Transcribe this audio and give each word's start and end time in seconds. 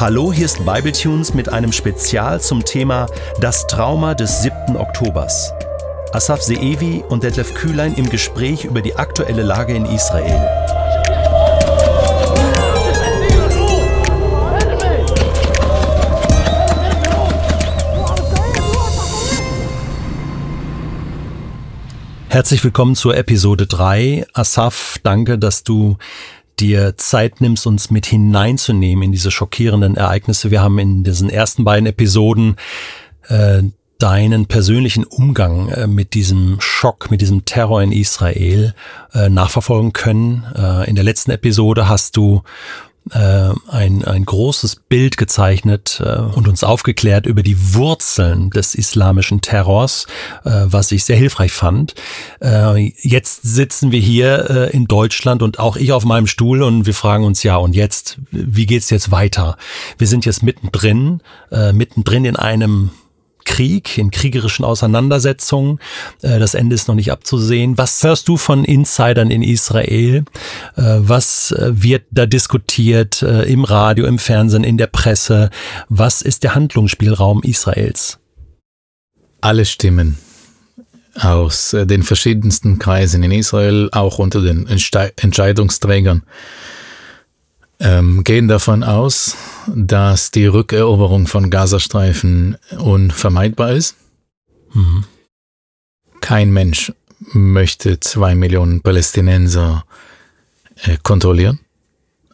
Hallo, 0.00 0.32
hier 0.32 0.44
ist 0.44 0.64
Bibletunes 0.64 1.34
mit 1.34 1.48
einem 1.48 1.72
Spezial 1.72 2.40
zum 2.40 2.64
Thema 2.64 3.06
Das 3.40 3.66
Trauma 3.66 4.14
des 4.14 4.42
7. 4.42 4.76
Oktobers. 4.76 5.52
Asaf 6.12 6.40
Seevi 6.40 7.02
und 7.08 7.24
Detlef 7.24 7.52
Kühlein 7.54 7.94
im 7.94 8.08
Gespräch 8.08 8.64
über 8.64 8.80
die 8.80 8.94
aktuelle 8.94 9.42
Lage 9.42 9.74
in 9.74 9.86
Israel. 9.86 10.40
Herzlich 22.28 22.62
willkommen 22.62 22.94
zur 22.94 23.16
Episode 23.16 23.66
3. 23.66 24.26
Asaf, 24.32 25.00
danke, 25.02 25.40
dass 25.40 25.64
du 25.64 25.96
dir 26.60 26.96
Zeit 26.96 27.40
nimmst, 27.40 27.66
uns 27.66 27.90
mit 27.90 28.06
hineinzunehmen 28.06 29.04
in 29.04 29.12
diese 29.12 29.30
schockierenden 29.30 29.96
Ereignisse. 29.96 30.50
Wir 30.50 30.62
haben 30.62 30.78
in 30.78 31.04
diesen 31.04 31.30
ersten 31.30 31.64
beiden 31.64 31.86
Episoden 31.86 32.56
äh, 33.28 33.62
deinen 33.98 34.46
persönlichen 34.46 35.04
Umgang 35.04 35.68
äh, 35.70 35.86
mit 35.86 36.14
diesem 36.14 36.60
Schock, 36.60 37.10
mit 37.10 37.20
diesem 37.20 37.44
Terror 37.44 37.82
in 37.82 37.92
Israel 37.92 38.74
äh, 39.12 39.28
nachverfolgen 39.28 39.92
können. 39.92 40.44
Äh, 40.56 40.88
in 40.88 40.94
der 40.94 41.04
letzten 41.04 41.32
Episode 41.32 41.88
hast 41.88 42.16
du 42.16 42.42
äh, 43.12 43.50
ein, 43.68 44.04
ein 44.04 44.24
großes 44.24 44.76
Bild 44.88 45.16
gezeichnet 45.16 46.02
äh, 46.04 46.18
und 46.18 46.48
uns 46.48 46.64
aufgeklärt 46.64 47.26
über 47.26 47.42
die 47.42 47.74
Wurzeln 47.74 48.50
des 48.50 48.74
islamischen 48.74 49.40
Terrors, 49.40 50.06
äh, 50.44 50.50
was 50.66 50.92
ich 50.92 51.04
sehr 51.04 51.16
hilfreich 51.16 51.52
fand. 51.52 51.94
Äh, 52.42 52.92
jetzt 53.00 53.42
sitzen 53.42 53.92
wir 53.92 54.00
hier 54.00 54.50
äh, 54.50 54.70
in 54.70 54.86
Deutschland 54.86 55.42
und 55.42 55.58
auch 55.58 55.76
ich 55.76 55.92
auf 55.92 56.04
meinem 56.04 56.26
Stuhl 56.26 56.62
und 56.62 56.86
wir 56.86 56.94
fragen 56.94 57.24
uns 57.24 57.42
ja, 57.42 57.56
und 57.56 57.74
jetzt, 57.74 58.18
wie 58.30 58.66
geht's 58.66 58.90
jetzt 58.90 59.10
weiter? 59.10 59.56
Wir 59.98 60.06
sind 60.06 60.24
jetzt 60.26 60.42
mittendrin, 60.42 61.20
äh, 61.50 61.72
mittendrin 61.72 62.24
in 62.24 62.36
einem 62.36 62.90
Krieg, 63.48 63.96
in 63.96 64.10
kriegerischen 64.10 64.62
Auseinandersetzungen. 64.62 65.80
Äh, 66.20 66.38
das 66.38 66.52
Ende 66.52 66.74
ist 66.74 66.86
noch 66.86 66.94
nicht 66.94 67.10
abzusehen. 67.10 67.78
Was 67.78 68.02
hörst 68.02 68.28
du 68.28 68.36
von 68.36 68.62
Insidern 68.64 69.30
in 69.30 69.42
Israel? 69.42 70.24
Äh, 70.76 70.82
was 70.98 71.52
äh, 71.52 71.70
wird 71.72 72.04
da 72.10 72.26
diskutiert 72.26 73.22
im 73.22 73.64
Radio, 73.64 74.06
im 74.06 74.18
Fernsehen, 74.18 74.64
in 74.64 74.76
der 74.76 74.86
Presse? 74.86 75.50
Was 75.88 76.20
ist 76.20 76.42
der 76.42 76.54
Handlungsspielraum 76.54 77.42
Israels? 77.42 78.18
Alle 79.40 79.64
Stimmen 79.64 80.18
aus 81.14 81.74
den 81.74 82.02
verschiedensten 82.02 82.78
Kreisen 82.78 83.22
in 83.22 83.32
Israel, 83.32 83.88
auch 83.92 84.18
unter 84.18 84.42
den 84.42 84.66
Entscheidungsträgern, 84.68 86.22
ähm, 87.80 88.24
gehen 88.24 88.48
davon 88.48 88.82
aus, 88.82 89.36
dass 89.66 90.30
die 90.30 90.46
Rückeroberung 90.46 91.26
von 91.26 91.50
Gazastreifen 91.50 92.56
unvermeidbar 92.78 93.72
ist. 93.72 93.96
Mhm. 94.72 95.04
Kein 96.20 96.52
Mensch 96.52 96.92
möchte 97.32 98.00
zwei 98.00 98.34
Millionen 98.34 98.80
Palästinenser 98.80 99.84
äh, 100.82 100.96
kontrollieren. 101.02 101.60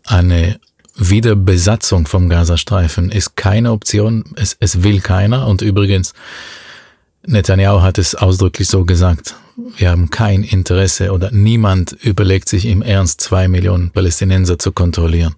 Eine 0.04 0.60
Wiederbesatzung 0.96 2.06
vom 2.06 2.28
Gazastreifen 2.28 3.10
ist 3.10 3.36
keine 3.36 3.72
Option. 3.72 4.24
Es, 4.36 4.56
es 4.60 4.82
will 4.82 5.00
keiner. 5.00 5.46
Und 5.46 5.60
übrigens, 5.62 6.14
Netanyahu 7.26 7.82
hat 7.82 7.98
es 7.98 8.14
ausdrücklich 8.14 8.68
so 8.68 8.84
gesagt 8.84 9.34
wir 9.56 9.90
haben 9.90 10.10
kein 10.10 10.42
Interesse 10.42 11.12
oder 11.12 11.30
niemand 11.30 11.92
überlegt 11.92 12.48
sich 12.48 12.66
im 12.66 12.82
Ernst, 12.82 13.20
zwei 13.20 13.48
Millionen 13.48 13.90
Palästinenser 13.90 14.58
zu 14.58 14.72
kontrollieren. 14.72 15.34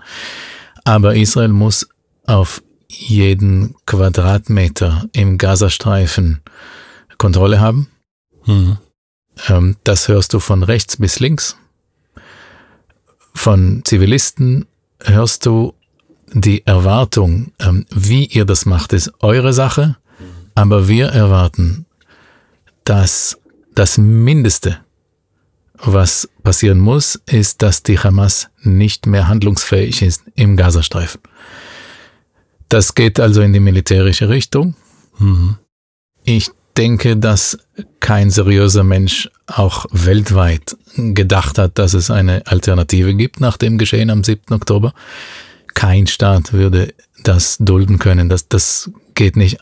Aber 0.84 1.16
Israel 1.16 1.48
muss 1.48 1.88
auf 2.24 2.62
jeden 2.88 3.74
Quadratmeter 3.86 5.08
im 5.12 5.38
Gazastreifen 5.38 6.40
Kontrolle 7.18 7.60
haben. 7.60 7.88
Mhm. 8.46 8.78
Das 9.84 10.08
hörst 10.08 10.32
du 10.32 10.40
von 10.40 10.62
rechts 10.62 10.96
bis 10.96 11.20
links. 11.20 11.56
Von 13.34 13.82
Zivilisten 13.84 14.66
hörst 15.00 15.44
du 15.44 15.74
die 16.32 16.66
Erwartung, 16.66 17.52
ähm, 17.60 17.84
wie 17.90 18.24
ihr 18.24 18.44
das 18.44 18.66
macht, 18.66 18.92
ist 18.92 19.12
eure 19.20 19.52
Sache. 19.52 19.96
Aber 20.56 20.88
wir 20.88 21.08
erwarten, 21.08 21.84
dass 22.84 23.38
das 23.74 23.98
Mindeste, 23.98 24.78
was 25.78 26.28
passieren 26.42 26.78
muss, 26.78 27.20
ist, 27.26 27.60
dass 27.60 27.82
die 27.82 27.98
Hamas 27.98 28.48
nicht 28.62 29.06
mehr 29.06 29.28
handlungsfähig 29.28 30.00
ist 30.00 30.22
im 30.34 30.56
Gazastreifen. 30.56 31.20
Das 32.70 32.94
geht 32.94 33.20
also 33.20 33.42
in 33.42 33.52
die 33.52 33.60
militärische 33.60 34.30
Richtung. 34.30 34.74
Mhm. 35.18 35.58
Ich 36.24 36.50
denke, 36.76 37.18
dass 37.18 37.58
kein 38.00 38.30
seriöser 38.30 38.82
Mensch 38.82 39.28
auch 39.46 39.84
weltweit 39.90 40.74
gedacht 40.96 41.58
hat, 41.58 41.78
dass 41.78 41.92
es 41.92 42.10
eine 42.10 42.46
Alternative 42.46 43.14
gibt 43.14 43.40
nach 43.40 43.58
dem 43.58 43.76
Geschehen 43.76 44.08
am 44.08 44.24
7. 44.24 44.54
Oktober. 44.54 44.94
Kein 45.74 46.06
Staat 46.06 46.54
würde 46.54 46.94
das 47.22 47.58
dulden 47.60 47.98
können. 47.98 48.30
Das, 48.30 48.48
das 48.48 48.90
geht 49.14 49.36
nicht 49.36 49.58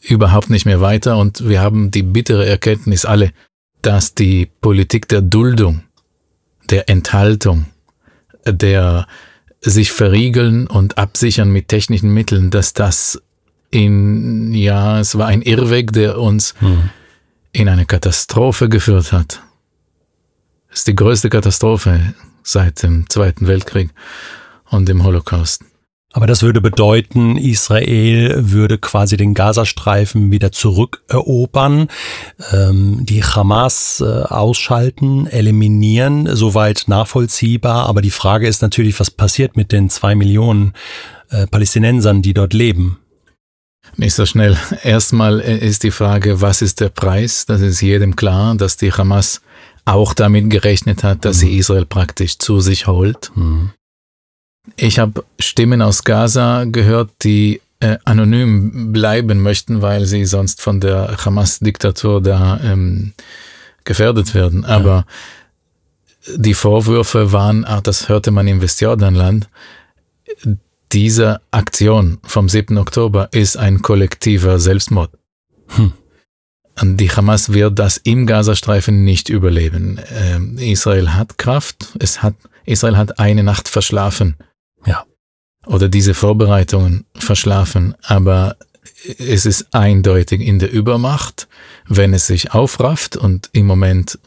überhaupt 0.00 0.50
nicht 0.50 0.66
mehr 0.66 0.80
weiter 0.80 1.16
und 1.16 1.48
wir 1.48 1.60
haben 1.60 1.90
die 1.90 2.02
bittere 2.02 2.46
Erkenntnis 2.46 3.04
alle, 3.04 3.32
dass 3.82 4.14
die 4.14 4.46
Politik 4.60 5.08
der 5.08 5.22
Duldung, 5.22 5.82
der 6.70 6.88
Enthaltung, 6.88 7.66
der 8.46 9.06
sich 9.60 9.92
verriegeln 9.92 10.66
und 10.66 10.98
absichern 10.98 11.50
mit 11.50 11.68
technischen 11.68 12.12
Mitteln, 12.12 12.50
dass 12.50 12.72
das 12.72 13.20
in, 13.70 14.54
ja, 14.54 15.00
es 15.00 15.18
war 15.18 15.26
ein 15.26 15.42
Irrweg, 15.42 15.92
der 15.92 16.18
uns 16.18 16.54
hm. 16.60 16.90
in 17.52 17.68
eine 17.68 17.86
Katastrophe 17.86 18.68
geführt 18.68 19.12
hat. 19.12 19.42
Es 20.70 20.80
ist 20.80 20.88
die 20.88 20.94
größte 20.94 21.28
Katastrophe 21.28 22.14
seit 22.42 22.82
dem 22.82 23.08
Zweiten 23.10 23.46
Weltkrieg 23.46 23.90
und 24.70 24.88
dem 24.88 25.04
Holocaust. 25.04 25.64
Aber 26.18 26.26
das 26.26 26.42
würde 26.42 26.60
bedeuten, 26.60 27.36
Israel 27.36 28.50
würde 28.50 28.76
quasi 28.76 29.16
den 29.16 29.34
Gazastreifen 29.34 30.32
wieder 30.32 30.50
zurückerobern, 30.50 31.86
ähm, 32.52 33.06
die 33.06 33.22
Hamas 33.22 34.02
äh, 34.04 34.24
ausschalten, 34.24 35.28
eliminieren, 35.28 36.28
soweit 36.34 36.86
nachvollziehbar. 36.88 37.86
Aber 37.86 38.02
die 38.02 38.10
Frage 38.10 38.48
ist 38.48 38.62
natürlich, 38.62 38.98
was 38.98 39.12
passiert 39.12 39.56
mit 39.56 39.70
den 39.70 39.90
zwei 39.90 40.16
Millionen 40.16 40.72
äh, 41.30 41.46
Palästinensern, 41.46 42.20
die 42.20 42.34
dort 42.34 42.52
leben? 42.52 42.98
Nicht 43.96 44.14
so 44.14 44.26
schnell. 44.26 44.58
Erstmal 44.82 45.40
äh, 45.40 45.58
ist 45.58 45.84
die 45.84 45.92
Frage, 45.92 46.40
was 46.40 46.62
ist 46.62 46.80
der 46.80 46.88
Preis? 46.88 47.46
Das 47.46 47.60
ist 47.60 47.80
jedem 47.80 48.16
klar, 48.16 48.56
dass 48.56 48.76
die 48.76 48.92
Hamas 48.92 49.40
auch 49.84 50.14
damit 50.14 50.50
gerechnet 50.50 51.04
hat, 51.04 51.24
dass 51.24 51.36
mhm. 51.36 51.40
sie 51.42 51.58
Israel 51.58 51.86
praktisch 51.86 52.40
zu 52.40 52.58
sich 52.58 52.88
holt. 52.88 53.30
Mhm. 53.36 53.70
Ich 54.76 54.98
habe 54.98 55.24
Stimmen 55.38 55.82
aus 55.82 56.04
Gaza 56.04 56.64
gehört, 56.64 57.10
die 57.22 57.60
äh, 57.80 57.98
anonym 58.04 58.92
bleiben 58.92 59.40
möchten, 59.40 59.82
weil 59.82 60.04
sie 60.04 60.24
sonst 60.24 60.60
von 60.60 60.80
der 60.80 61.16
Hamas-Diktatur 61.24 62.20
da 62.22 62.60
ähm, 62.62 63.12
gefährdet 63.84 64.34
werden. 64.34 64.64
Aber 64.64 65.06
ja. 66.26 66.36
die 66.36 66.54
Vorwürfe 66.54 67.32
waren, 67.32 67.64
ach, 67.64 67.80
das 67.80 68.08
hörte 68.08 68.30
man 68.30 68.48
im 68.48 68.60
Westjordanland, 68.60 69.48
diese 70.92 71.40
Aktion 71.50 72.18
vom 72.24 72.48
7. 72.48 72.78
Oktober 72.78 73.28
ist 73.32 73.56
ein 73.56 73.82
kollektiver 73.82 74.58
Selbstmord. 74.58 75.10
Hm. 75.68 75.92
Und 76.80 76.96
die 76.96 77.10
Hamas 77.10 77.52
wird 77.52 77.78
das 77.78 77.96
im 77.98 78.26
Gazastreifen 78.26 79.04
nicht 79.04 79.28
überleben. 79.28 80.00
Ähm, 80.14 80.58
Israel 80.58 81.14
hat 81.14 81.36
Kraft, 81.36 81.94
es 81.98 82.22
hat, 82.22 82.34
Israel 82.64 82.96
hat 82.96 83.18
eine 83.18 83.42
Nacht 83.42 83.68
verschlafen. 83.68 84.36
Oder 85.66 85.88
diese 85.88 86.14
Vorbereitungen 86.14 87.04
verschlafen. 87.14 87.94
Aber 88.02 88.56
es 89.18 89.46
ist 89.46 89.74
eindeutig 89.74 90.40
in 90.40 90.58
der 90.58 90.70
Übermacht, 90.70 91.48
wenn 91.86 92.14
es 92.14 92.26
sich 92.26 92.52
aufrafft 92.52 93.16
und 93.16 93.50
im 93.52 93.66
Moment 93.66 94.18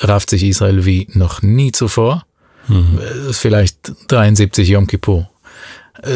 rafft 0.00 0.30
sich 0.30 0.42
Israel 0.42 0.84
wie 0.84 1.08
noch 1.12 1.42
nie 1.42 1.72
zuvor. 1.72 2.24
Mhm. 2.68 3.00
Vielleicht 3.32 3.92
73 4.08 4.68
Yom 4.68 4.86
Kippur. 4.86 5.28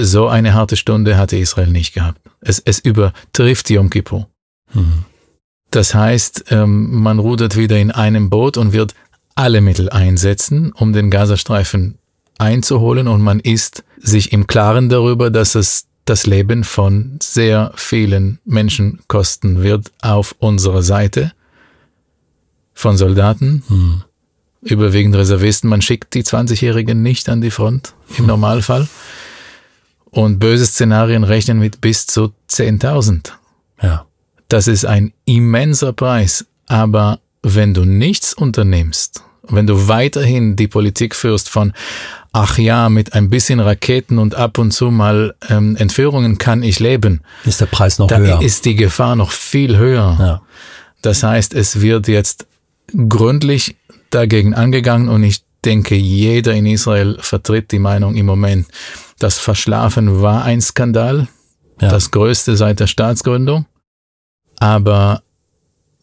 So 0.01 0.29
eine 0.29 0.55
harte 0.55 0.77
Stunde 0.77 1.17
hatte 1.17 1.37
Israel 1.37 1.69
nicht 1.69 1.95
gehabt. 1.95 2.21
Es, 2.41 2.61
es 2.65 2.79
übertrifft 2.79 3.71
Yom 3.71 3.91
Kippur. 3.91 4.29
Mhm. 4.73 5.05
Das 5.71 5.95
heißt, 5.95 6.47
ähm, 6.51 7.03
man 7.03 7.19
rudert 7.19 7.57
wieder 7.57 7.79
in 7.79 7.91
einem 7.91 8.31
Boot 8.31 8.57
und 8.57 8.73
wird 8.73 8.95
alle 9.35 9.61
Mittel 9.61 9.91
einsetzen, 9.91 10.73
um 10.73 10.93
den 10.93 11.11
Gazastreifen 11.11 11.99
einzuholen 12.39 13.09
und 13.09 13.23
man 13.23 13.41
ist 13.41 13.85
sich 13.99 14.33
im 14.33 14.47
Klaren 14.47 14.89
darüber, 14.89 15.31
dass 15.31 15.55
es 15.55 15.87
das 16.05 16.27
Leben 16.27 16.65
von 16.65 17.19
sehr 17.21 17.73
vielen 17.75 18.39
Menschen 18.45 19.01
kosten 19.09 19.63
wird 19.63 19.91
auf 20.03 20.35
unserer 20.39 20.83
Seite 20.83 21.33
von 22.73 22.97
Soldaten, 22.97 23.65
hm. 23.67 24.03
überwiegend 24.63 25.17
Reservisten. 25.17 25.69
Man 25.69 25.83
schickt 25.83 26.15
die 26.15 26.23
20-Jährigen 26.23 27.03
nicht 27.03 27.29
an 27.29 27.41
die 27.41 27.51
Front 27.51 27.95
im 28.11 28.19
hm. 28.19 28.27
Normalfall. 28.27 28.89
Und 30.11 30.39
böse 30.39 30.65
Szenarien 30.65 31.25
rechnen 31.25 31.59
mit 31.59 31.81
bis 31.81 32.07
zu 32.07 32.33
10.000. 32.51 33.33
Ja. 33.83 34.07
Das 34.49 34.69
ist 34.69 34.87
ein 34.87 35.13
immenser 35.25 35.93
Preis. 35.93 36.47
Aber 36.67 37.21
wenn 37.43 37.75
du 37.75 37.85
nichts 37.85 38.33
unternimmst, 38.33 39.23
wenn 39.49 39.67
du 39.67 39.89
weiterhin 39.89 40.57
die 40.57 40.69
Politik 40.69 41.15
führst 41.15 41.49
von, 41.49 41.73
ach 42.37 42.59
ja, 42.59 42.89
mit 42.89 43.15
ein 43.15 43.31
bisschen 43.31 43.61
Raketen 43.61 44.19
und 44.19 44.35
ab 44.35 44.59
und 44.59 44.71
zu 44.73 44.91
mal 44.91 45.35
ähm, 45.49 45.75
Entführungen 45.77 46.39
kann 46.39 46.63
ich 46.63 46.79
leben, 46.81 47.23
Ist 47.45 47.61
der 47.61 47.67
Preis 47.67 47.99
noch 47.99 48.09
da 48.09 48.19
höher? 48.19 48.43
ist 48.43 48.65
die 48.67 48.77
Gefahr 48.77 49.17
noch 49.17 49.31
viel 49.31 49.77
höher. 49.79 50.17
ja. 50.21 50.43
Das 51.03 51.23
heißt, 51.23 51.55
es 51.55 51.81
wird 51.81 52.09
jetzt 52.09 52.47
gründlich 53.09 53.77
dagegen 54.11 54.55
angegangen 54.55 55.09
und 55.09 55.23
ich 55.23 55.43
denke, 55.65 55.95
jeder 55.95 56.53
in 56.55 56.67
Israel 56.67 57.17
vertritt 57.21 57.73
die 57.73 57.79
Meinung 57.79 58.15
im 58.17 58.27
Moment, 58.27 58.67
das 59.19 59.39
Verschlafen 59.39 60.21
war 60.23 60.45
ein 60.45 60.61
Skandal, 60.61 61.29
Ja. 61.81 61.89
das 61.91 62.11
größte 62.11 62.57
seit 62.57 62.81
der 62.81 62.87
Staatsgründung, 62.87 63.67
aber 64.59 65.23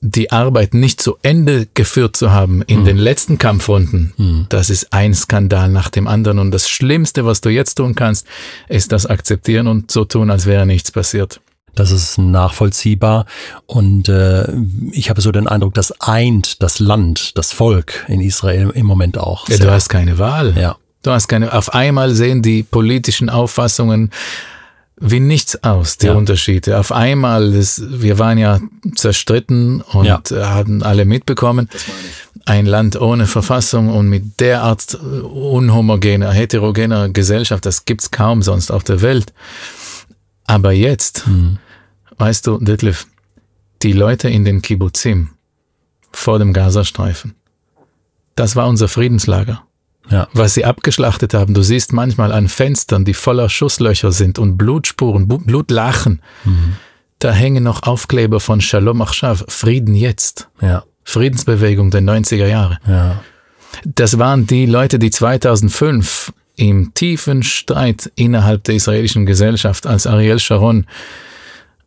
die 0.06 0.32
Arbeit 0.32 0.74
nicht 0.74 1.02
zu 1.02 1.18
Ende 1.22 1.66
geführt 1.74 2.18
zu 2.18 2.32
haben 2.32 2.62
in 2.64 2.84
den 2.84 2.98
letzten 2.98 3.38
Kampfrunden, 3.38 4.14
Hm. 4.18 4.46
das 4.50 4.70
ist 4.70 4.92
ein 4.92 5.14
Skandal 5.14 5.70
nach 5.70 5.88
dem 5.90 6.08
anderen 6.08 6.40
und 6.40 6.52
das 6.52 6.70
Schlimmste, 6.70 7.26
was 7.26 7.40
du 7.40 7.50
jetzt 7.50 7.76
tun 7.76 7.96
kannst, 7.96 8.28
ist 8.68 8.92
das 8.92 9.06
akzeptieren 9.06 9.68
und 9.68 9.90
so 9.92 10.04
tun, 10.04 10.30
als 10.30 10.46
wäre 10.46 10.66
nichts 10.66 10.92
passiert. 10.92 11.40
Das 11.76 11.90
ist 11.90 12.18
nachvollziehbar. 12.20 13.26
Und 13.66 14.08
äh, 14.08 14.46
ich 14.92 15.10
habe 15.10 15.22
so 15.22 15.32
den 15.32 15.48
Eindruck, 15.48 15.74
das 15.74 15.92
eint 16.02 16.62
das 16.62 16.80
Land, 16.80 17.36
das 17.38 17.52
Volk 17.52 18.06
in 18.08 18.22
Israel 18.22 18.70
im 18.76 18.86
Moment 18.86 19.18
auch. 19.18 19.48
Ja, 19.50 19.58
du 19.58 19.72
hast 19.72 19.90
keine 19.90 20.20
Wahl. 20.20 20.54
ja. 20.58 20.76
Du 21.02 21.12
hast 21.12 21.28
keine, 21.28 21.52
auf 21.54 21.74
einmal 21.74 22.14
sehen 22.14 22.42
die 22.42 22.64
politischen 22.64 23.30
Auffassungen 23.30 24.12
wie 24.98 25.20
nichts 25.20 25.64
aus, 25.64 25.98
die 25.98 26.08
Ja. 26.08 26.14
Unterschiede. 26.14 26.78
Auf 26.80 26.92
einmal, 26.92 27.52
das, 27.52 27.82
wir 27.90 28.20
waren 28.20 28.38
ja 28.38 28.60
zerstritten 28.96 29.82
und 29.82 30.06
Ja. 30.06 30.22
äh, 30.32 30.44
hatten 30.46 30.84
alle 30.84 31.06
mitbekommen, 31.06 31.70
ein 32.46 32.66
Land 32.66 33.00
ohne 33.00 33.26
Verfassung 33.26 33.90
und 33.90 34.08
mit 34.10 34.40
derart 34.40 34.94
äh, 34.94 34.98
unhomogener, 34.98 36.32
heterogener 36.32 37.10
Gesellschaft, 37.10 37.66
das 37.66 37.86
gibt's 37.86 38.12
kaum 38.12 38.42
sonst 38.44 38.72
auf 38.72 38.84
der 38.84 39.02
Welt. 39.02 39.34
Aber 40.46 40.72
jetzt, 40.74 41.26
Hm. 41.26 41.58
weißt 42.18 42.46
du, 42.48 42.58
Detlef, 42.60 43.08
die 43.82 43.94
Leute 43.94 44.30
in 44.30 44.46
den 44.46 44.62
Kibbutzim 44.62 45.30
vor 46.12 46.38
dem 46.40 46.54
Gazastreifen, 46.54 47.34
das 48.36 48.56
war 48.56 48.68
unser 48.68 48.88
Friedenslager 48.88 49.64
Ja. 50.10 50.28
was 50.34 50.54
sie 50.54 50.66
abgeschlachtet 50.66 51.34
haben. 51.34 51.54
Du 51.54 51.62
siehst 51.62 51.94
manchmal 51.94 52.32
an 52.34 52.48
Fenstern, 52.50 53.06
die 53.06 53.14
voller 53.14 53.48
Schusslöcher 53.50 54.12
sind 54.12 54.38
und 54.38 54.58
Blutspuren, 54.58 55.28
Blutlachen. 55.28 56.22
Da 57.20 57.32
hängen 57.32 57.64
noch 57.64 57.84
Aufkleber 57.84 58.40
von 58.42 58.60
Shalom 58.60 59.02
Achshav, 59.02 59.46
Frieden 59.48 59.96
jetzt, 59.96 60.50
Ja. 60.62 60.84
Friedensbewegung 61.06 61.90
der 61.92 62.02
90er 62.02 62.48
Jahre. 62.48 62.80
Ja. 62.88 63.22
Das 63.86 64.20
waren 64.20 64.46
die 64.46 64.66
Leute, 64.66 65.00
die 65.00 65.10
2005 65.10 66.34
im 66.56 66.94
tiefen 66.94 67.42
Streit 67.44 68.12
innerhalb 68.16 68.64
der 68.66 68.76
israelischen 68.76 69.26
Gesellschaft, 69.26 69.88
als 69.88 70.06
Ariel 70.06 70.40
Sharon 70.40 70.86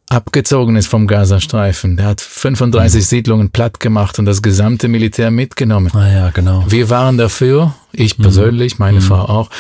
abgezogen 0.08 0.76
ist 0.76 0.86
vom 0.86 1.06
Gazastreifen, 1.06 1.96
der 1.96 2.06
hat 2.06 2.20
35 2.20 3.06
Siedlungen 3.06 3.50
platt 3.50 3.80
gemacht 3.80 4.18
und 4.18 4.24
das 4.24 4.40
gesamte 4.42 4.88
Militär 4.88 5.30
mitgenommen. 5.30 5.90
Ah 5.94 6.08
ja, 6.08 6.30
genau. 6.30 6.64
Wir 6.68 6.90
waren 6.90 7.18
dafür, 7.18 7.74
ich 7.92 8.16
persönlich, 8.16 8.78
meine 8.78 9.00
Frau 9.00 9.22
auch, 9.22 9.50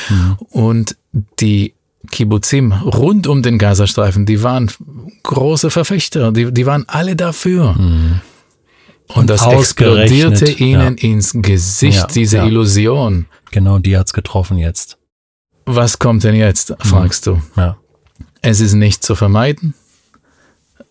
und 0.50 0.96
die 1.40 1.74
Kibbutzim 2.10 2.72
rund 2.72 3.26
um 3.26 3.42
den 3.42 3.58
Gazastreifen, 3.58 4.26
die 4.26 4.42
waren 4.42 4.70
große 5.24 5.70
Verfechter, 5.70 6.30
die, 6.30 6.52
die 6.52 6.66
waren 6.66 6.84
alle 6.86 7.16
dafür. 7.16 7.74
Und, 7.76 8.20
Und 9.08 9.30
das 9.30 9.46
explodierte 9.46 10.50
ihnen 10.50 10.96
ins 10.96 11.32
Gesicht, 11.34 11.98
Ja, 11.98 12.06
diese 12.06 12.36
ja. 12.38 12.46
Illusion. 12.46 13.26
Genau, 13.50 13.78
die 13.78 13.96
hat's 13.96 14.12
getroffen 14.12 14.58
jetzt. 14.58 14.98
Was 15.64 15.98
kommt 15.98 16.22
denn 16.22 16.34
jetzt, 16.34 16.74
fragst 16.78 17.26
du. 17.26 17.42
Ja. 17.56 17.76
Es 18.42 18.60
ist 18.60 18.74
nicht 18.74 19.02
zu 19.02 19.16
vermeiden, 19.16 19.74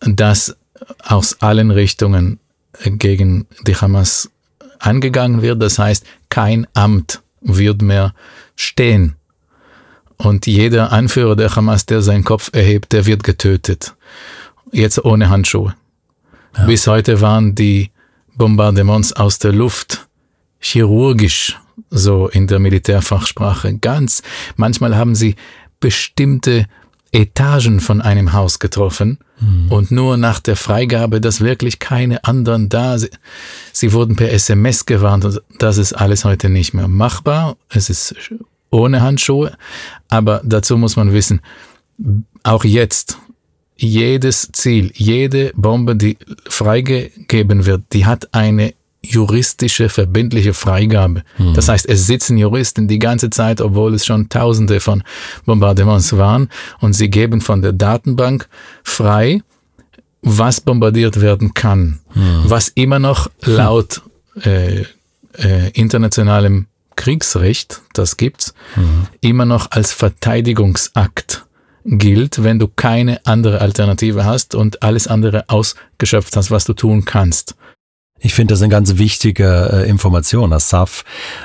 dass 0.00 0.56
aus 1.02 1.40
allen 1.40 1.70
Richtungen 1.70 2.38
gegen 2.84 3.46
die 3.66 3.76
Hamas 3.76 4.30
angegangen 4.78 5.42
wird. 5.42 5.62
Das 5.62 5.78
heißt, 5.78 6.04
kein 6.28 6.66
Amt 6.74 7.22
wird 7.40 7.82
mehr 7.82 8.14
stehen. 8.56 9.16
Und 10.18 10.46
jeder 10.46 10.92
Anführer 10.92 11.36
der 11.36 11.54
Hamas, 11.54 11.86
der 11.86 12.02
seinen 12.02 12.24
Kopf 12.24 12.50
erhebt, 12.52 12.92
der 12.92 13.06
wird 13.06 13.22
getötet. 13.22 13.94
Jetzt 14.72 15.04
ohne 15.04 15.28
Handschuhe. 15.28 15.74
Bis 16.66 16.86
heute 16.86 17.20
waren 17.20 17.54
die 17.54 17.90
Bombardements 18.34 19.12
aus 19.12 19.38
der 19.38 19.52
Luft 19.52 20.08
chirurgisch, 20.58 21.58
so 21.90 22.28
in 22.28 22.46
der 22.46 22.58
Militärfachsprache, 22.58 23.76
ganz. 23.76 24.22
Manchmal 24.56 24.96
haben 24.96 25.14
sie 25.14 25.36
bestimmte 25.80 26.66
Etagen 27.16 27.80
von 27.80 28.02
einem 28.02 28.34
Haus 28.34 28.58
getroffen 28.58 29.18
und 29.70 29.90
nur 29.90 30.18
nach 30.18 30.38
der 30.38 30.54
Freigabe, 30.54 31.20
dass 31.20 31.40
wirklich 31.40 31.78
keine 31.78 32.22
anderen 32.24 32.68
da 32.68 32.98
sind. 32.98 33.18
Sie 33.72 33.94
wurden 33.94 34.16
per 34.16 34.30
SMS 34.30 34.84
gewarnt. 34.84 35.24
und 35.24 35.40
Das 35.58 35.78
ist 35.78 35.94
alles 35.94 36.26
heute 36.26 36.50
nicht 36.50 36.74
mehr 36.74 36.88
machbar. 36.88 37.56
Es 37.70 37.88
ist 37.88 38.14
ohne 38.70 39.00
Handschuhe. 39.00 39.56
Aber 40.08 40.42
dazu 40.44 40.76
muss 40.76 40.96
man 40.96 41.14
wissen, 41.14 41.40
auch 42.42 42.64
jetzt, 42.64 43.18
jedes 43.76 44.50
Ziel, 44.52 44.90
jede 44.94 45.52
Bombe, 45.54 45.96
die 45.96 46.18
freigegeben 46.48 47.64
wird, 47.64 47.84
die 47.92 48.04
hat 48.04 48.32
eine 48.34 48.74
juristische, 49.10 49.88
verbindliche 49.88 50.54
Freigabe. 50.54 51.22
Das 51.54 51.68
heißt, 51.68 51.88
es 51.88 52.06
sitzen 52.06 52.38
Juristen 52.38 52.88
die 52.88 52.98
ganze 52.98 53.30
Zeit, 53.30 53.60
obwohl 53.60 53.94
es 53.94 54.06
schon 54.06 54.28
tausende 54.28 54.80
von 54.80 55.02
Bombardements 55.44 56.16
waren, 56.16 56.48
und 56.80 56.92
sie 56.92 57.10
geben 57.10 57.40
von 57.40 57.62
der 57.62 57.72
Datenbank 57.72 58.48
frei, 58.82 59.42
was 60.22 60.60
bombardiert 60.60 61.20
werden 61.20 61.54
kann, 61.54 62.00
was 62.44 62.68
immer 62.68 62.98
noch 62.98 63.30
laut 63.42 64.02
äh, 64.42 64.82
äh, 65.38 65.70
internationalem 65.72 66.66
Kriegsrecht, 66.96 67.82
das 67.92 68.16
gibt's, 68.16 68.54
immer 69.20 69.44
noch 69.44 69.70
als 69.70 69.92
Verteidigungsakt 69.92 71.46
gilt, 71.86 72.42
wenn 72.42 72.58
du 72.58 72.68
keine 72.68 73.24
andere 73.24 73.60
Alternative 73.60 74.24
hast 74.24 74.54
und 74.54 74.82
alles 74.82 75.06
andere 75.06 75.48
ausgeschöpft 75.48 76.36
hast, 76.36 76.50
was 76.50 76.64
du 76.64 76.72
tun 76.72 77.04
kannst. 77.04 77.54
Ich 78.18 78.34
finde 78.34 78.54
das 78.54 78.62
eine 78.62 78.70
ganz 78.70 78.96
wichtige 78.96 79.70
äh, 79.72 79.88
Information, 79.90 80.52
Asaf, 80.52 81.04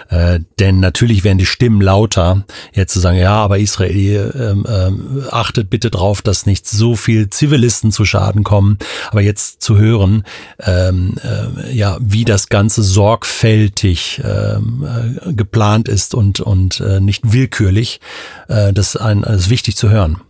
äh, 0.09 0.39
denn 0.57 0.79
natürlich 0.79 1.25
werden 1.25 1.37
die 1.37 1.45
Stimmen 1.45 1.81
lauter, 1.81 2.45
jetzt 2.73 2.93
zu 2.93 3.01
sagen, 3.01 3.17
ja, 3.17 3.33
aber 3.33 3.59
Israel 3.59 4.33
ähm, 4.35 4.65
ähm, 4.69 5.23
achtet 5.31 5.69
bitte 5.69 5.91
drauf, 5.91 6.21
dass 6.21 6.45
nicht 6.45 6.67
so 6.67 6.95
viel 6.95 7.29
Zivilisten 7.29 7.91
zu 7.91 8.05
Schaden 8.05 8.43
kommen, 8.43 8.77
aber 9.09 9.21
jetzt 9.21 9.61
zu 9.61 9.77
hören, 9.77 10.23
ähm, 10.59 11.15
äh, 11.23 11.73
ja, 11.73 11.97
wie 11.99 12.23
das 12.23 12.47
Ganze 12.47 12.83
sorgfältig 12.83 14.21
ähm, 14.23 14.87
äh, 15.27 15.33
geplant 15.33 15.89
ist 15.89 16.15
und 16.15 16.39
und 16.39 16.79
äh, 16.79 17.01
nicht 17.01 17.33
willkürlich, 17.33 17.99
äh, 18.47 18.71
das 18.71 18.95
ist, 18.95 19.01
ein, 19.01 19.23
das 19.23 19.41
ist 19.41 19.49
wichtig 19.49 19.75
zu 19.75 19.89
hören. 19.89 20.21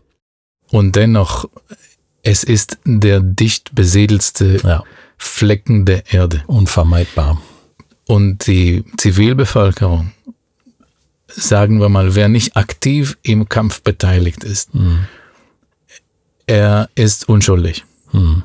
Und 0.72 0.96
dennoch, 0.96 1.46
es 2.24 2.44
ist 2.44 2.80
der 2.86 3.20
dicht 3.20 3.76
besiedelste 3.76 4.58
Ja, 4.64 4.84
Flecken 5.24 5.86
der 5.86 6.12
Erde. 6.14 6.44
unvermeidbar. 6.48 7.42
Und 8.08 8.48
die 8.48 8.84
Zivilbevölkerung, 8.98 10.12
sagen 11.28 11.80
wir 11.80 11.90
mal, 11.90 12.16
wer 12.16 12.28
nicht 12.28 12.58
aktiv 12.58 13.18
im 13.22 13.48
Kampf 13.48 13.82
beteiligt 13.84 14.44
ist, 14.44 14.74
Hm. 14.74 15.06
er 16.48 16.90
ist 16.96 17.30
unschuldig. 17.30 17.86
Hm. 18.12 18.44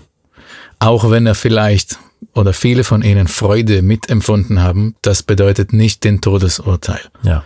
Auch 0.78 1.10
wenn 1.10 1.26
er 1.26 1.34
vielleicht 1.34 1.98
oder 2.34 2.52
viele 2.52 2.84
von 2.84 3.02
ihnen 3.02 3.28
Freude 3.28 3.82
mitempfunden 3.82 4.62
haben, 4.62 4.94
das 5.02 5.22
bedeutet 5.22 5.72
nicht 5.72 6.04
den 6.04 6.20
Todesurteil. 6.20 7.00
Ja, 7.22 7.42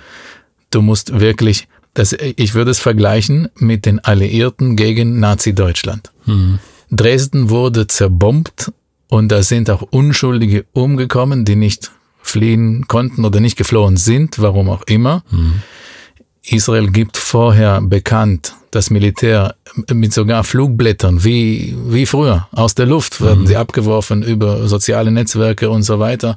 Du 0.73 0.83
musst 0.83 1.19
wirklich, 1.21 1.67
das, 1.95 2.13
ich 2.13 2.55
würde 2.55 2.71
es 2.71 2.79
vergleichen 2.81 3.49
mit 3.57 3.87
den 3.87 3.99
Alliierten 4.01 4.77
gegen 4.77 5.21
Nazi-Deutschland. 5.21 6.11
hm. 6.25 6.59
Dresden 6.93 7.51
wurde 7.51 7.87
zerbombt 7.87 8.73
und 9.11 9.29
da 9.29 9.43
sind 9.43 9.69
auch 9.69 9.83
Unschuldige 9.83 10.65
umgekommen, 10.73 11.45
die 11.45 11.57
nicht 11.57 11.91
fliehen 12.23 12.87
konnten 12.87 13.25
oder 13.25 13.41
nicht 13.41 13.57
geflohen 13.57 13.97
sind, 13.97 14.41
warum 14.41 14.69
auch 14.71 14.83
immer. 14.87 15.23
Israel 16.43 16.89
gibt 16.91 17.17
vorher 17.17 17.81
bekannt, 17.81 18.55
das 18.71 18.91
Militär 18.91 19.57
mit 19.93 20.13
sogar 20.13 20.45
Flugblättern, 20.45 21.25
wie, 21.25 21.77
wie 21.87 22.07
früher, 22.07 22.49
aus 22.53 22.75
der 22.75 22.87
Luft 22.87 23.21
werden 23.21 23.47
sie 23.47 23.57
abgeworfen 23.57 24.23
über 24.23 24.69
soziale 24.69 25.11
Netzwerke 25.11 25.71
und 25.71 25.83
so 25.83 25.99
weiter. 25.99 26.37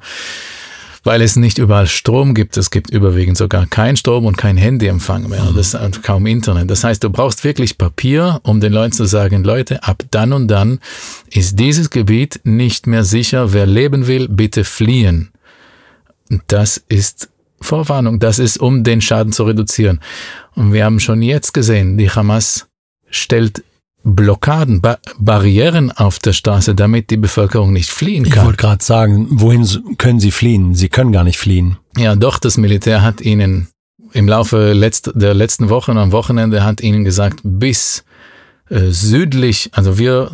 Weil 1.03 1.21
es 1.21 1.35
nicht 1.35 1.57
überall 1.57 1.87
Strom 1.87 2.33
gibt. 2.33 2.57
Es 2.57 2.71
gibt 2.71 2.89
überwiegend 2.89 3.37
sogar 3.37 3.65
kein 3.67 3.97
Strom 3.97 4.25
und 4.25 4.37
kein 4.37 4.57
Handyempfang 4.57 5.27
mehr. 5.29 5.43
Mhm. 5.43 5.55
Das 5.55 5.73
ist 5.73 6.03
kaum 6.03 6.25
Internet. 6.25 6.69
Das 6.69 6.83
heißt, 6.83 7.03
du 7.03 7.09
brauchst 7.09 7.43
wirklich 7.43 7.77
Papier, 7.77 8.39
um 8.43 8.61
den 8.61 8.73
Leuten 8.73 8.93
zu 8.93 9.05
sagen, 9.05 9.43
Leute, 9.43 9.83
ab 9.83 10.03
dann 10.11 10.33
und 10.33 10.47
dann 10.47 10.79
ist 11.29 11.59
dieses 11.59 11.89
Gebiet 11.89 12.39
nicht 12.43 12.87
mehr 12.87 13.03
sicher. 13.03 13.53
Wer 13.53 13.65
leben 13.65 14.07
will, 14.07 14.27
bitte 14.29 14.63
fliehen. 14.63 15.31
Das 16.47 16.81
ist 16.87 17.29
Vorwarnung. 17.59 18.19
Das 18.19 18.39
ist, 18.39 18.57
um 18.57 18.83
den 18.83 19.01
Schaden 19.01 19.33
zu 19.33 19.43
reduzieren. 19.43 19.99
Und 20.55 20.73
wir 20.73 20.85
haben 20.85 20.99
schon 20.99 21.21
jetzt 21.21 21.53
gesehen, 21.53 21.97
die 21.97 22.09
Hamas 22.09 22.67
stellt 23.09 23.63
Blockaden, 24.03 24.81
ba 24.81 24.97
Barrieren 25.17 25.91
auf 25.91 26.19
der 26.19 26.33
Straße, 26.33 26.75
damit 26.75 27.09
die 27.09 27.17
Bevölkerung 27.17 27.71
nicht 27.71 27.89
fliehen 27.89 28.25
kann. 28.29 28.41
Ich 28.41 28.45
wollte 28.45 28.57
gerade 28.57 28.83
sagen, 28.83 29.27
wohin 29.29 29.67
können 29.97 30.19
sie 30.19 30.31
fliehen? 30.31 30.75
Sie 30.75 30.89
können 30.89 31.11
gar 31.11 31.23
nicht 31.23 31.37
fliehen. 31.37 31.77
Ja, 31.97 32.15
doch, 32.15 32.37
das 32.37 32.57
Militär 32.57 33.01
hat 33.01 33.21
ihnen 33.21 33.69
im 34.11 34.27
Laufe 34.27 34.73
letzt, 34.73 35.11
der 35.15 35.33
letzten 35.33 35.69
Wochen 35.69 35.97
am 35.97 36.11
Wochenende 36.11 36.63
hat 36.63 36.81
ihnen 36.81 37.03
gesagt, 37.03 37.39
bis 37.43 38.03
äh, 38.69 38.89
südlich, 38.89 39.69
also 39.73 39.97
wir 39.97 40.31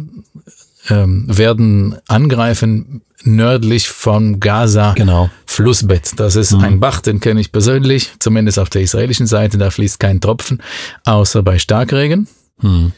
ähm, 0.89 1.25
werden 1.27 1.95
angreifen 2.07 3.01
nördlich 3.23 3.89
vom 3.89 4.39
Gaza 4.39 4.93
genau. 4.93 5.29
Flussbett. 5.45 6.19
Das 6.19 6.35
ist 6.35 6.53
mhm. 6.53 6.63
ein 6.63 6.79
Bach, 6.79 7.01
den 7.01 7.19
kenne 7.19 7.39
ich 7.39 7.51
persönlich, 7.51 8.11
zumindest 8.19 8.57
auf 8.59 8.69
der 8.69 8.81
israelischen 8.81 9.27
Seite, 9.27 9.57
da 9.57 9.69
fließt 9.69 9.99
kein 9.99 10.21
Tropfen, 10.21 10.61
außer 11.03 11.43
bei 11.43 11.59
Starkregen. 11.59 12.27
Mhm 12.61 12.93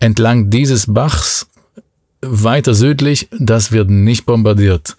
entlang 0.00 0.50
dieses 0.50 0.92
Bachs 0.92 1.46
weiter 2.22 2.74
südlich, 2.74 3.28
das 3.38 3.72
wird 3.72 3.90
nicht 3.90 4.26
bombardiert. 4.26 4.96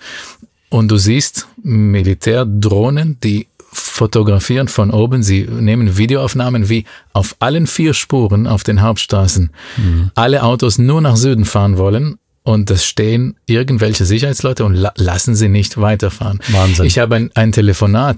Und 0.69 0.89
du 0.89 0.97
siehst 0.97 1.47
Militärdrohnen, 1.63 3.19
die 3.21 3.47
fotografieren 3.71 4.67
von 4.67 4.91
oben, 4.91 5.23
sie 5.23 5.43
nehmen 5.43 5.97
Videoaufnahmen, 5.97 6.69
wie 6.69 6.85
auf 7.13 7.35
allen 7.39 7.67
vier 7.67 7.93
Spuren 7.93 8.47
auf 8.47 8.63
den 8.63 8.81
Hauptstraßen 8.81 9.51
mhm. 9.77 10.11
alle 10.15 10.43
Autos 10.43 10.77
nur 10.77 11.01
nach 11.01 11.15
Süden 11.15 11.45
fahren 11.45 11.77
wollen 11.77 12.17
und 12.43 12.71
es 12.71 12.85
stehen 12.85 13.35
irgendwelche 13.45 14.05
Sicherheitsleute 14.05 14.65
und 14.65 14.73
la 14.73 14.93
lassen 14.95 15.35
sie 15.35 15.49
nicht 15.49 15.79
weiterfahren. 15.79 16.39
Wahnsinn. 16.49 16.85
Ich 16.85 16.97
habe 16.97 17.15
ein, 17.15 17.31
ein 17.35 17.51
Telefonat, 17.51 18.17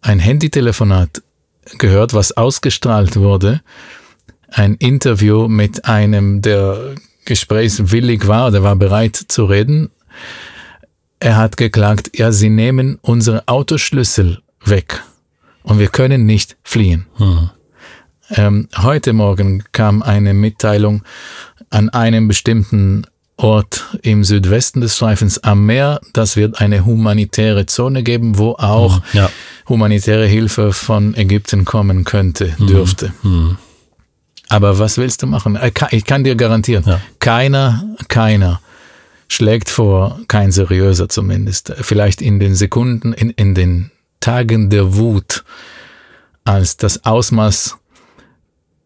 ein 0.00 0.18
Handytelefonat 0.18 1.22
gehört, 1.76 2.14
was 2.14 2.36
ausgestrahlt 2.36 3.16
wurde 3.16 3.60
ein 4.50 4.74
Interview 4.74 5.48
mit 5.48 5.84
einem, 5.84 6.42
der 6.42 6.94
gesprächswillig 7.24 8.26
war, 8.26 8.50
der 8.50 8.62
war 8.62 8.76
bereit 8.76 9.16
zu 9.16 9.44
reden. 9.44 9.90
Er 11.20 11.36
hat 11.36 11.56
geklagt, 11.56 12.16
ja, 12.16 12.32
sie 12.32 12.48
nehmen 12.48 12.98
unsere 13.02 13.46
Autoschlüssel 13.46 14.40
weg 14.64 15.02
und 15.62 15.78
wir 15.78 15.88
können 15.88 16.26
nicht 16.26 16.56
fliehen. 16.62 17.06
Hm. 17.16 17.50
Ähm, 18.30 18.68
heute 18.76 19.12
Morgen 19.12 19.64
kam 19.72 20.02
eine 20.02 20.34
Mitteilung 20.34 21.02
an 21.70 21.88
einem 21.88 22.28
bestimmten 22.28 23.06
Ort 23.36 23.98
im 24.02 24.24
Südwesten 24.24 24.80
des 24.80 24.96
Streifens 24.96 25.38
am 25.38 25.64
Meer. 25.64 26.00
Das 26.12 26.36
wird 26.36 26.60
eine 26.60 26.84
humanitäre 26.84 27.66
Zone 27.66 28.02
geben, 28.02 28.36
wo 28.36 28.52
auch 28.52 28.96
hm, 28.96 29.02
ja. 29.12 29.30
humanitäre 29.68 30.26
Hilfe 30.26 30.72
von 30.72 31.14
Ägypten 31.14 31.64
kommen 31.64 32.04
könnte, 32.04 32.58
hm. 32.58 32.66
dürfte. 32.66 33.12
Hm. 33.22 33.56
Aber 34.48 34.78
was 34.78 34.98
willst 34.98 35.22
du 35.22 35.26
machen? 35.26 35.56
Äh, 35.56 35.72
ich 35.90 36.04
kann 36.04 36.24
dir 36.24 36.34
garantieren, 36.34 36.84
ja. 36.86 37.00
keiner, 37.18 37.84
keiner 38.08 38.60
schlägt 39.28 39.68
vor, 39.68 40.20
kein 40.26 40.52
seriöser 40.52 41.08
zumindest, 41.08 41.74
vielleicht 41.80 42.22
in 42.22 42.40
den 42.40 42.54
Sekunden, 42.54 43.12
in, 43.12 43.30
in 43.30 43.54
den 43.54 43.90
Tagen 44.20 44.70
der 44.70 44.96
Wut, 44.96 45.44
als 46.44 46.78
das 46.78 47.04
Ausmaß 47.04 47.76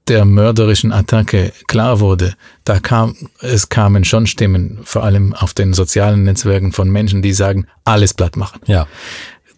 der 0.09 0.25
mörderischen 0.25 0.93
Attacke 0.93 1.53
klar 1.69 2.01
wurde, 2.01 2.35
da 2.65 2.81
kam, 2.81 3.17
es 3.41 3.69
kamen 3.69 4.05
schon 4.05 4.27
Stimmen, 4.27 4.81
vor 4.83 5.05
allem 5.05 5.33
auf 5.33 5.55
den 5.55 5.75
sozialen 5.75 6.25
Netzwerken 6.25 6.73
von 6.73 6.91
Menschen, 6.91 7.23
die 7.23 7.33
sagen, 7.33 7.69
alles 7.85 8.13
platt 8.15 8.37
machen. 8.37 8.61
Ja. 8.67 8.89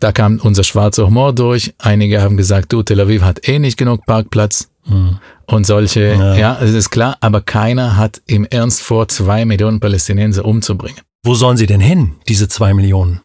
Da 0.00 0.12
kam 0.12 0.38
unser 0.42 0.64
schwarzer 0.64 1.06
Humor 1.06 1.32
durch. 1.32 1.74
Einige 1.78 2.20
haben 2.20 2.36
gesagt, 2.36 2.72
du, 2.72 2.82
Tel 2.82 3.00
Aviv 3.00 3.22
hat 3.22 3.48
eh 3.48 3.58
nicht 3.58 3.76
genug 3.76 4.04
Parkplatz. 4.06 4.68
Mhm. 4.86 5.18
Und 5.46 5.66
solche, 5.66 6.14
ja. 6.14 6.34
ja, 6.34 6.58
es 6.60 6.72
ist 6.72 6.90
klar, 6.90 7.16
aber 7.20 7.40
keiner 7.40 7.96
hat 7.96 8.20
im 8.26 8.44
Ernst 8.44 8.82
vor, 8.82 9.08
zwei 9.08 9.44
Millionen 9.44 9.80
Palästinenser 9.80 10.44
umzubringen. 10.44 11.00
Wo 11.22 11.34
sollen 11.34 11.56
sie 11.56 11.66
denn 11.66 11.80
hin, 11.80 12.16
diese 12.28 12.48
zwei 12.48 12.74
Millionen? 12.74 13.20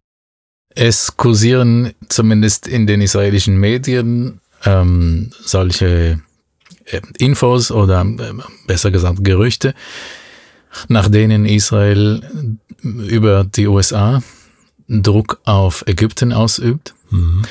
Es 0.69 1.17
kursieren 1.17 1.93
zumindest 2.07 2.67
in 2.67 2.87
den 2.87 3.01
israelischen 3.01 3.57
Medien 3.57 4.39
ähm, 4.63 5.31
solche 5.43 6.21
äh, 6.85 7.01
Infos 7.17 7.71
oder 7.71 8.01
äh, 8.01 8.33
besser 8.67 8.91
gesagt 8.91 9.23
Gerüchte, 9.23 9.73
nach 10.87 11.09
denen 11.09 11.45
Israel 11.45 12.21
über 12.81 13.43
die 13.43 13.67
USA 13.67 14.21
Druck 14.89 15.39
auf 15.45 15.83
Ägypten 15.87 16.33
ausübt, 16.33 16.95
mhm. 17.11 17.43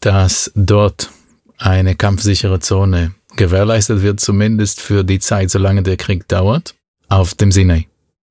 dass 0.00 0.50
dort 0.54 1.10
eine 1.58 1.94
kampfsichere 1.94 2.60
Zone 2.60 3.14
gewährleistet 3.36 4.02
wird, 4.02 4.18
zumindest 4.18 4.80
für 4.80 5.04
die 5.04 5.18
Zeit, 5.18 5.50
solange 5.50 5.82
der 5.82 5.96
Krieg 5.96 6.26
dauert, 6.26 6.74
auf 7.08 7.34
dem 7.34 7.52
Sinai. 7.52 7.86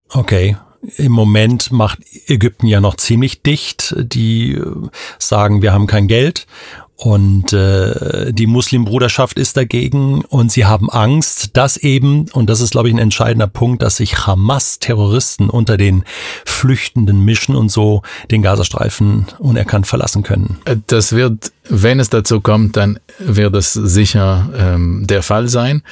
Okay. 0.09 0.57
Im 0.97 1.13
Moment 1.13 1.71
macht 1.71 1.99
Ägypten 2.27 2.67
ja 2.67 2.79
noch 2.79 2.95
ziemlich 2.95 3.41
dicht. 3.41 3.95
Die 3.97 4.53
äh, 4.53 4.89
sagen, 5.17 5.63
wir 5.63 5.73
haben 5.73 5.87
kein 5.87 6.07
Geld 6.07 6.45
und 6.97 7.51
äh, 7.51 8.31
die 8.31 8.47
Muslimbruderschaft 8.47 9.37
ist 9.37 9.57
dagegen 9.57 10.21
und 10.21 10.51
sie 10.51 10.65
haben 10.65 10.89
Angst, 10.89 11.49
dass 11.53 11.75
eben, 11.75 12.27
und 12.31 12.49
das 12.49 12.61
ist, 12.61 12.71
glaube 12.71 12.87
ich, 12.87 12.93
ein 12.93 12.99
entscheidender 12.99 13.47
Punkt, 13.47 13.81
dass 13.81 13.97
sich 13.97 14.25
Hamas-Terroristen 14.25 15.49
unter 15.49 15.75
den 15.75 16.05
Flüchtenden 16.45 17.19
mischen 17.19 17.55
und 17.55 17.69
so 17.69 18.01
den 18.31 18.41
Gazastreifen 18.41 19.25
unerkannt 19.39 19.87
verlassen 19.87 20.23
können. 20.23 20.57
Das 20.87 21.11
wird, 21.11 21.51
wenn 21.67 21.99
es 21.99 22.09
dazu 22.09 22.39
kommt, 22.39 22.77
dann 22.77 22.99
wird 23.19 23.55
es 23.55 23.73
sicher 23.73 24.49
ähm, 24.57 25.05
der 25.05 25.21
Fall 25.21 25.49
sein. 25.49 25.83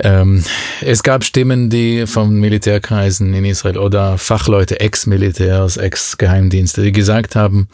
Ähm, 0.00 0.42
es 0.80 1.02
gab 1.02 1.22
Stimmen, 1.22 1.68
die 1.68 2.06
von 2.06 2.34
Militärkreisen 2.40 3.34
in 3.34 3.44
Israel 3.44 3.76
oder 3.76 4.16
Fachleute, 4.18 4.80
Ex-Militärs, 4.80 5.76
Ex-Geheimdienste, 5.76 6.82
die 6.82 6.92
gesagt 6.92 7.36
haben, 7.36 7.68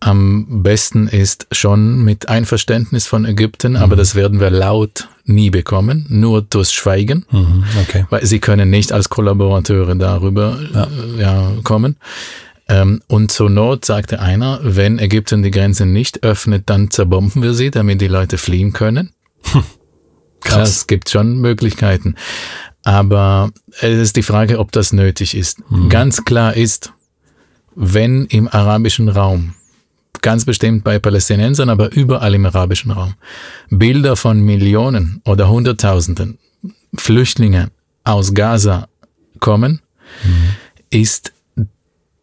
am 0.00 0.62
besten 0.62 1.08
ist 1.08 1.46
schon 1.52 2.04
mit 2.04 2.28
Einverständnis 2.28 3.06
von 3.06 3.24
Ägypten, 3.24 3.72
mhm. 3.72 3.78
aber 3.78 3.96
das 3.96 4.14
werden 4.14 4.40
wir 4.40 4.50
laut 4.50 5.08
nie 5.24 5.50
bekommen, 5.50 6.06
nur 6.08 6.42
durchs 6.42 6.72
Schweigen, 6.72 7.26
mhm, 7.30 7.64
okay. 7.80 8.06
weil 8.10 8.24
sie 8.24 8.38
können 8.38 8.70
nicht 8.70 8.92
als 8.92 9.08
Kollaborateure 9.08 9.94
darüber 9.94 10.58
ja. 10.72 10.84
Äh, 10.84 11.20
ja 11.20 11.52
kommen. 11.64 11.96
Ähm, 12.68 13.00
und 13.08 13.32
zur 13.32 13.50
Not 13.50 13.84
sagte 13.84 14.20
einer, 14.20 14.60
wenn 14.62 14.98
Ägypten 14.98 15.42
die 15.42 15.50
Grenze 15.50 15.86
nicht 15.86 16.22
öffnet, 16.22 16.64
dann 16.66 16.90
zerbomben 16.90 17.42
wir 17.42 17.54
sie, 17.54 17.70
damit 17.70 18.00
die 18.00 18.08
Leute 18.08 18.38
fliehen 18.38 18.72
können. 18.72 19.10
Hm. 19.44 19.64
Krass. 20.40 20.68
Es 20.68 20.86
gibt 20.86 21.10
schon 21.10 21.38
Möglichkeiten. 21.38 22.14
Aber 22.84 23.50
es 23.80 23.98
ist 23.98 24.16
die 24.16 24.22
Frage, 24.22 24.58
ob 24.58 24.72
das 24.72 24.92
nötig 24.92 25.36
ist. 25.36 25.58
Mhm. 25.70 25.88
Ganz 25.88 26.24
klar 26.24 26.56
ist, 26.56 26.92
wenn 27.74 28.26
im 28.26 28.48
arabischen 28.48 29.08
Raum 29.08 29.54
ganz 30.20 30.44
bestimmt 30.44 30.84
bei 30.84 30.98
Palästinensern, 30.98 31.70
aber 31.70 31.92
überall 31.92 32.34
im 32.34 32.46
arabischen 32.46 32.90
Raum. 32.90 33.14
Bilder 33.70 34.16
von 34.16 34.40
Millionen 34.40 35.22
oder 35.24 35.48
Hunderttausenden 35.48 36.38
Flüchtlingen 36.94 37.70
aus 38.04 38.34
Gaza 38.34 38.88
kommen, 39.40 39.80
mhm. 40.24 40.54
ist 40.90 41.32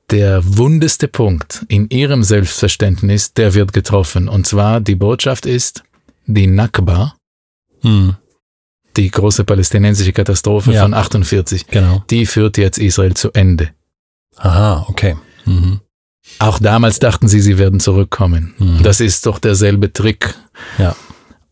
der 0.10 0.42
wundeste 0.46 1.08
Punkt 1.08 1.66
in 1.68 1.90
ihrem 1.90 2.24
Selbstverständnis, 2.24 3.34
der 3.34 3.54
wird 3.54 3.74
getroffen. 3.74 4.28
Und 4.28 4.46
zwar 4.46 4.82
die 4.82 4.96
Botschaft 4.96 5.46
ist, 5.46 5.84
die 6.26 6.48
Nakba, 6.48 7.16
mhm. 7.82 8.16
die 8.98 9.10
große 9.10 9.44
palästinensische 9.44 10.14
Katastrophe 10.14 10.74
ja. 10.74 10.84
von 10.84 10.94
48, 10.94 11.68
genau. 11.68 12.04
die 12.10 12.26
führt 12.26 12.58
jetzt 12.58 12.78
Israel 12.78 13.16
zu 13.16 13.32
Ende. 13.32 13.72
Aha, 14.38 14.86
okay. 14.90 15.16
Mhm. 15.46 15.82
Auch 16.40 16.60
damals 16.60 17.00
dachten 17.00 17.28
sie, 17.28 17.40
sie 17.40 17.58
werden 17.58 17.80
zurückkommen. 17.80 18.54
Mhm. 18.58 18.84
Das 18.84 19.00
ist 19.00 19.26
doch 19.26 19.40
derselbe 19.40 19.94
Trick. 19.94 20.36
Ja. 20.78 20.96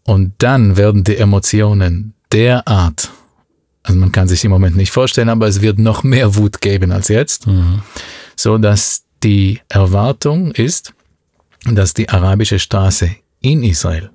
Und 0.05 0.33
dann 0.39 0.75
werden 0.75 1.03
die 1.03 1.17
Emotionen 1.17 2.13
derart, 2.31 3.11
also 3.83 3.99
man 3.99 4.11
kann 4.11 4.27
sich 4.27 4.43
im 4.43 4.51
Moment 4.51 4.75
nicht 4.75 4.91
vorstellen, 4.91 5.29
aber 5.29 5.47
es 5.47 5.61
wird 5.61 5.79
noch 5.79 6.03
mehr 6.03 6.35
Wut 6.35 6.61
geben 6.61 6.91
als 6.91 7.07
jetzt, 7.07 7.47
mhm. 7.47 7.81
so 8.35 8.57
dass 8.57 9.03
die 9.23 9.61
Erwartung 9.69 10.51
ist, 10.51 10.93
dass 11.65 11.93
die 11.93 12.09
arabische 12.09 12.59
Straße 12.59 13.15
in 13.39 13.63
Israel, 13.63 14.09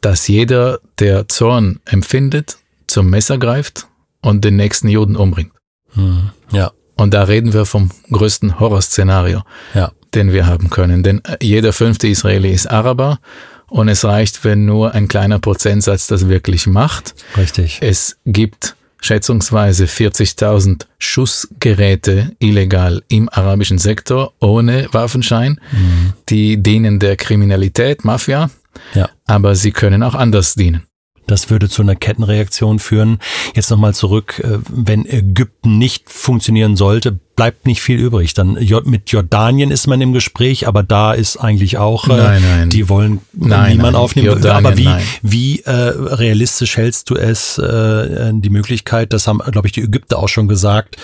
dass 0.00 0.26
jeder, 0.26 0.80
der 0.98 1.28
Zorn 1.28 1.80
empfindet, 1.84 2.58
zum 2.86 3.10
Messer 3.10 3.38
greift 3.38 3.86
und 4.22 4.44
den 4.44 4.56
nächsten 4.56 4.88
Juden 4.88 5.16
umbringt. 5.16 5.52
Mhm. 5.94 6.30
Ja. 6.52 6.72
Und 7.00 7.14
da 7.14 7.22
reden 7.22 7.54
wir 7.54 7.64
vom 7.64 7.88
größten 8.12 8.60
Horrorszenario. 8.60 9.42
Ja. 9.74 9.90
den 10.14 10.32
wir 10.32 10.46
haben 10.46 10.68
können. 10.68 11.02
Denn 11.02 11.22
äh, 11.24 11.36
jeder 11.40 11.72
fünfte 11.72 12.08
Israeli 12.08 12.50
ist 12.50 12.66
Araber 12.66 13.20
und 13.68 13.88
es 13.88 14.04
reicht, 14.04 14.44
wenn 14.44 14.66
nur 14.66 14.92
ein 14.92 15.08
kleiner 15.08 15.38
Prozentsatz 15.38 16.08
das 16.08 16.28
wirklich 16.28 16.66
macht. 16.66 17.14
Richtig. 17.38 17.78
Es 17.80 18.18
gibt 18.26 18.74
schätzungsweise 19.00 19.86
40.000 19.86 20.86
Schussgeräte 20.98 22.32
illegal 22.38 23.02
im 23.08 23.30
arabischen 23.30 23.78
Sektor 23.78 24.34
ohne 24.40 24.88
Waffenschein. 24.92 25.58
Mhm. 25.72 26.12
Die 26.28 26.62
dienen 26.62 26.98
der 26.98 27.16
Kriminalität, 27.16 28.04
Mafia, 28.04 28.50
ja. 28.94 29.08
aber 29.26 29.54
sie 29.54 29.72
können 29.72 30.02
auch 30.02 30.14
anders 30.14 30.54
dienen. 30.54 30.82
Das 31.30 31.50
würde 31.50 31.68
zu 31.68 31.82
einer 31.82 31.94
Kettenreaktion 31.94 32.78
führen. 32.78 33.18
Jetzt 33.54 33.70
nochmal 33.70 33.94
zurück, 33.94 34.40
äh, 34.44 34.58
wenn 34.68 35.06
Ägypten 35.06 35.78
nicht 35.78 36.10
funktionieren 36.10 36.76
sollte, 36.76 37.18
bleibt 37.40 37.66
nicht 37.66 37.80
viel 37.80 37.98
übrig. 37.98 38.34
Dann 38.34 38.58
mit 38.84 39.10
Jordanien 39.10 39.70
ist 39.70 39.86
man 39.86 40.00
im 40.00 40.12
Gespräch, 40.12 40.68
aber 40.68 40.82
da 40.82 41.14
ist 41.14 41.38
eigentlich 41.38 41.78
auch, 41.78 42.06
äh, 42.08 42.16
nein, 42.16 42.42
nein. 42.42 42.70
die 42.70 42.88
wollen 42.90 43.20
nein, 43.32 43.76
niemand 43.76 43.96
aufnehmen. 43.96 44.26
Jordanien, 44.26 44.66
aber 44.66 44.76
wie, 44.76 44.90
wie 45.22 45.60
äh, 45.60 45.70
realistisch 45.72 46.76
hältst 46.76 47.08
du 47.08 47.14
es, 47.14 47.56
äh, 47.56 48.30
die 48.34 48.50
Möglichkeit, 48.50 49.14
das 49.14 49.26
haben, 49.26 49.38
glaube 49.38 49.68
ich, 49.68 49.72
die 49.72 49.82
Ägypter 49.82 50.18
auch 50.18 50.28
schon 50.28 50.48
gesagt, 50.48 50.96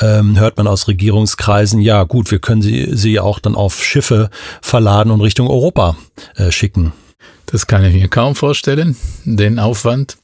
ähm, 0.00 0.38
hört 0.40 0.56
man 0.56 0.66
aus 0.66 0.88
Regierungskreisen, 0.88 1.80
ja 1.80 2.02
gut, 2.02 2.30
wir 2.30 2.40
können 2.40 2.62
sie, 2.62 2.88
sie 2.96 3.20
auch 3.20 3.38
dann 3.38 3.54
auf 3.54 3.84
Schiffe 3.84 4.30
verladen 4.62 5.12
und 5.12 5.20
Richtung 5.20 5.48
Europa 5.48 5.96
äh, 6.34 6.50
schicken. 6.50 6.92
Das 7.46 7.66
kann 7.66 7.84
ich 7.84 7.94
mir 7.94 8.08
kaum 8.08 8.34
vorstellen, 8.34 8.96
den 9.24 9.58
Aufwand. 9.58 10.16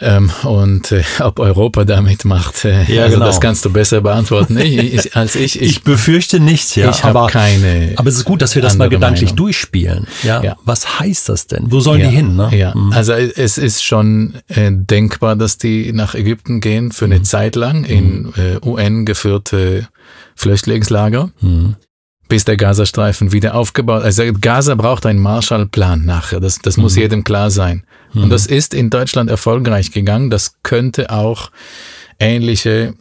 Ähm, 0.00 0.30
und 0.44 0.92
äh, 0.92 1.02
ob 1.18 1.40
Europa 1.40 1.84
damit 1.84 2.24
macht, 2.24 2.64
äh, 2.64 2.84
Ja, 2.84 3.02
also 3.02 3.14
genau. 3.16 3.26
das 3.26 3.40
kannst 3.40 3.64
du 3.64 3.70
besser 3.70 4.00
beantworten 4.00 4.56
ich, 4.56 4.78
ich, 4.94 5.16
als 5.16 5.34
ich. 5.34 5.60
Ich, 5.60 5.82
befürchte 5.82 6.38
nichts, 6.38 6.76
ja. 6.76 6.88
ich 6.90 7.02
habe 7.02 7.18
aber, 7.18 7.28
keine. 7.28 7.94
aber 7.96 8.08
es 8.08 8.14
ist 8.16 8.24
gut, 8.24 8.40
dass 8.40 8.54
wir 8.54 8.62
das 8.62 8.76
mal 8.76 8.88
gedanklich 8.88 9.30
Meinung. 9.30 9.36
durchspielen. 9.38 10.06
Ja. 10.22 10.40
Ja. 10.40 10.56
Was 10.64 11.00
heißt 11.00 11.28
das 11.28 11.48
denn? 11.48 11.72
Wo 11.72 11.80
sollen 11.80 12.00
ja, 12.00 12.10
die 12.10 12.14
hin? 12.14 12.36
Ne? 12.36 12.48
Ja, 12.56 12.74
Mhm. 12.76 12.92
also 12.92 13.12
es 13.12 13.58
ist 13.58 13.82
schon 13.82 14.34
äh, 14.46 14.70
denkbar, 14.72 15.34
dass 15.34 15.58
die 15.58 15.92
nach 15.92 16.14
Ägypten 16.14 16.60
gehen 16.60 16.92
für 16.92 17.06
Mhm. 17.08 17.12
eine 17.14 17.22
Zeit 17.22 17.56
lang 17.56 17.82
in 17.84 18.32
äh, 18.36 18.64
UN 18.64 19.04
geführte 19.04 19.88
Flüchtlingslager, 20.36 21.30
Mhm. 21.40 21.74
Bis 22.28 22.44
der 22.44 22.56
Gazastreifen 22.56 23.32
wieder 23.32 23.54
aufgebaut. 23.54 24.02
Also 24.02 24.22
Gaza 24.40 24.74
braucht 24.74 25.06
einen 25.06 25.18
Marshallplan 25.18 26.04
nachher. 26.04 26.40
Das, 26.40 26.58
das 26.58 26.76
muss 26.76 26.94
Mhm. 26.94 27.00
jedem 27.00 27.24
klar 27.24 27.50
sein. 27.50 27.84
Und 28.14 28.30
das 28.30 28.46
ist 28.46 28.72
in 28.74 28.90
Deutschland 28.90 29.30
erfolgreich 29.30 29.90
gegangen. 29.92 30.30
Das 30.30 30.54
könnte 30.62 31.10
auch 31.10 31.50
ähnliche, 32.18 32.94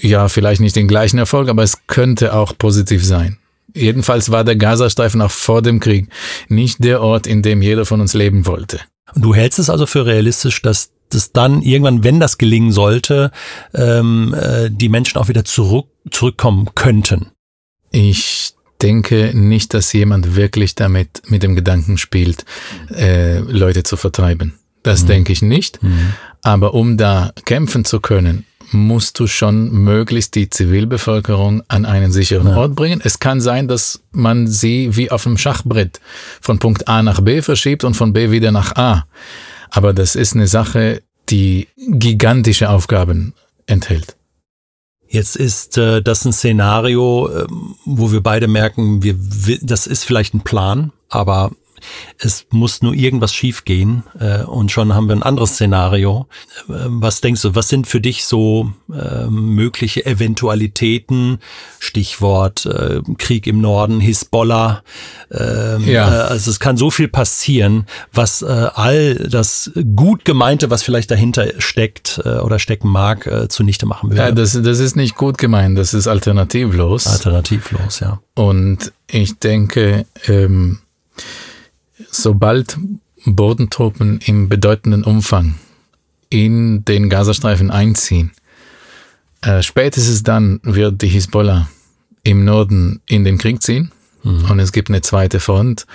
ja, 0.00 0.28
vielleicht 0.28 0.60
nicht 0.60 0.76
den 0.76 0.88
gleichen 0.88 1.18
Erfolg, 1.18 1.48
aber 1.48 1.62
es 1.62 1.86
könnte 1.86 2.34
auch 2.34 2.56
positiv 2.56 3.04
sein. 3.04 3.38
Jedenfalls 3.74 4.30
war 4.30 4.44
der 4.44 4.56
Gazastreifen 4.56 5.20
auch 5.20 5.30
vor 5.30 5.60
dem 5.60 5.80
Krieg 5.80 6.08
nicht 6.48 6.82
der 6.82 7.02
Ort, 7.02 7.26
in 7.26 7.42
dem 7.42 7.62
jeder 7.62 7.84
von 7.84 8.00
uns 8.00 8.14
leben 8.14 8.46
wollte. 8.46 8.80
Du 9.14 9.34
hältst 9.34 9.58
es 9.58 9.68
also 9.70 9.86
für 9.86 10.06
realistisch, 10.06 10.62
dass 10.62 10.90
das 11.10 11.32
dann 11.32 11.62
irgendwann, 11.62 12.02
wenn 12.02 12.18
das 12.18 12.38
gelingen 12.38 12.72
sollte, 12.72 13.30
ähm, 13.74 14.34
äh, 14.34 14.70
die 14.70 14.88
Menschen 14.88 15.18
auch 15.18 15.28
wieder 15.28 15.44
zurück, 15.44 15.86
zurückkommen 16.10 16.70
könnten. 16.74 17.30
Ich 17.90 18.52
denke 18.82 19.32
nicht, 19.34 19.74
dass 19.74 19.92
jemand 19.92 20.36
wirklich 20.36 20.74
damit 20.74 21.22
mit 21.26 21.42
dem 21.42 21.54
Gedanken 21.54 21.98
spielt, 21.98 22.44
äh, 22.94 23.38
Leute 23.38 23.82
zu 23.82 23.96
vertreiben. 23.96 24.54
Das 24.82 25.04
denke 25.04 25.32
ich 25.32 25.42
nicht. 25.42 25.80
Aber 26.42 26.74
um 26.74 26.96
da 26.96 27.32
kämpfen 27.44 27.84
zu 27.84 27.98
können, 27.98 28.44
musst 28.70 29.18
du 29.18 29.26
schon 29.26 29.70
möglichst 29.72 30.34
die 30.34 30.50
Zivilbevölkerung 30.50 31.62
an 31.68 31.84
einen 31.84 32.12
sicheren 32.12 32.48
Ort 32.48 32.74
bringen. 32.74 33.00
Es 33.02 33.18
kann 33.18 33.40
sein, 33.40 33.68
dass 33.68 34.02
man 34.12 34.46
sie 34.46 34.96
wie 34.96 35.10
auf 35.10 35.26
einem 35.26 35.38
Schachbrett 35.38 36.00
von 36.40 36.58
Punkt 36.58 36.88
A 36.88 37.02
nach 37.02 37.20
B 37.20 37.42
verschiebt 37.42 37.84
und 37.84 37.94
von 37.94 38.12
B 38.12 38.30
wieder 38.30 38.52
nach 38.52 38.76
A. 38.76 39.06
Aber 39.70 39.92
das 39.92 40.16
ist 40.16 40.34
eine 40.34 40.46
Sache, 40.46 41.02
die 41.28 41.68
gigantische 41.76 42.70
Aufgaben 42.70 43.34
enthält. 43.66 44.15
Jetzt 45.08 45.36
ist 45.36 45.78
äh, 45.78 46.02
das 46.02 46.24
ein 46.24 46.32
Szenario, 46.32 47.28
ähm, 47.30 47.74
wo 47.84 48.12
wir 48.12 48.22
beide 48.22 48.48
merken, 48.48 49.02
wir, 49.02 49.14
wi- 49.18 49.60
das 49.62 49.86
ist 49.86 50.04
vielleicht 50.04 50.34
ein 50.34 50.40
Plan, 50.40 50.92
aber 51.08 51.52
es 52.18 52.46
muss 52.50 52.82
nur 52.82 52.94
irgendwas 52.94 53.34
schiefgehen 53.34 54.02
äh, 54.18 54.42
und 54.42 54.70
schon 54.70 54.94
haben 54.94 55.08
wir 55.08 55.16
ein 55.16 55.22
anderes 55.22 55.54
Szenario. 55.54 56.26
Äh, 56.68 56.72
was 56.86 57.20
denkst 57.20 57.42
du, 57.42 57.54
was 57.54 57.68
sind 57.68 57.86
für 57.86 58.00
dich 58.00 58.24
so 58.24 58.72
äh, 58.92 59.26
mögliche 59.26 60.04
Eventualitäten? 60.06 61.38
Stichwort 61.78 62.66
äh, 62.66 63.00
Krieg 63.18 63.46
im 63.46 63.60
Norden, 63.60 64.00
Hisbollah. 64.00 64.82
Ähm, 65.30 65.84
Ja. 65.86 66.08
äh, 66.08 66.28
also 66.28 66.50
es 66.50 66.60
kann 66.60 66.76
so 66.76 66.90
viel 66.90 67.08
passieren, 67.08 67.86
was 68.12 68.42
äh, 68.42 68.46
all 68.46 69.14
das 69.14 69.70
gut 69.94 70.24
gemeinte, 70.24 70.70
was 70.70 70.82
vielleicht 70.82 71.10
dahinter 71.10 71.46
steckt 71.58 72.20
äh, 72.24 72.38
oder 72.38 72.58
stecken 72.58 72.88
mag, 72.88 73.26
äh, 73.26 73.48
zunichte 73.48 73.86
machen 73.86 74.10
würde. 74.10 74.22
Ja, 74.22 74.32
das, 74.32 74.52
das 74.60 74.78
ist 74.80 74.96
nicht 74.96 75.16
gut 75.16 75.38
gemeint, 75.38 75.78
das 75.78 75.94
ist 75.94 76.06
alternativlos. 76.06 77.06
Alternativlos, 77.06 78.00
ja. 78.00 78.20
Und 78.34 78.92
ich 79.06 79.38
denke, 79.38 80.06
ähm, 80.26 80.78
sobald 82.10 82.78
Bodentruppen 83.24 84.20
im 84.24 84.48
bedeutenden 84.48 85.04
Umfang 85.04 85.56
in 86.30 86.84
den 86.84 87.08
Gazastreifen 87.08 87.70
einziehen, 87.70 88.32
äh, 89.42 89.62
spätestens 89.62 90.22
dann 90.22 90.60
wird 90.62 91.02
die 91.02 91.08
Hisbollah 91.08 91.68
im 92.22 92.44
Norden 92.44 93.00
in 93.06 93.24
den 93.24 93.38
Krieg 93.38 93.62
ziehen 93.62 93.92
und 94.22 94.58
es 94.58 94.72
gibt 94.72 94.88
eine 94.88 95.02
zweite 95.02 95.38
Front. 95.38 95.86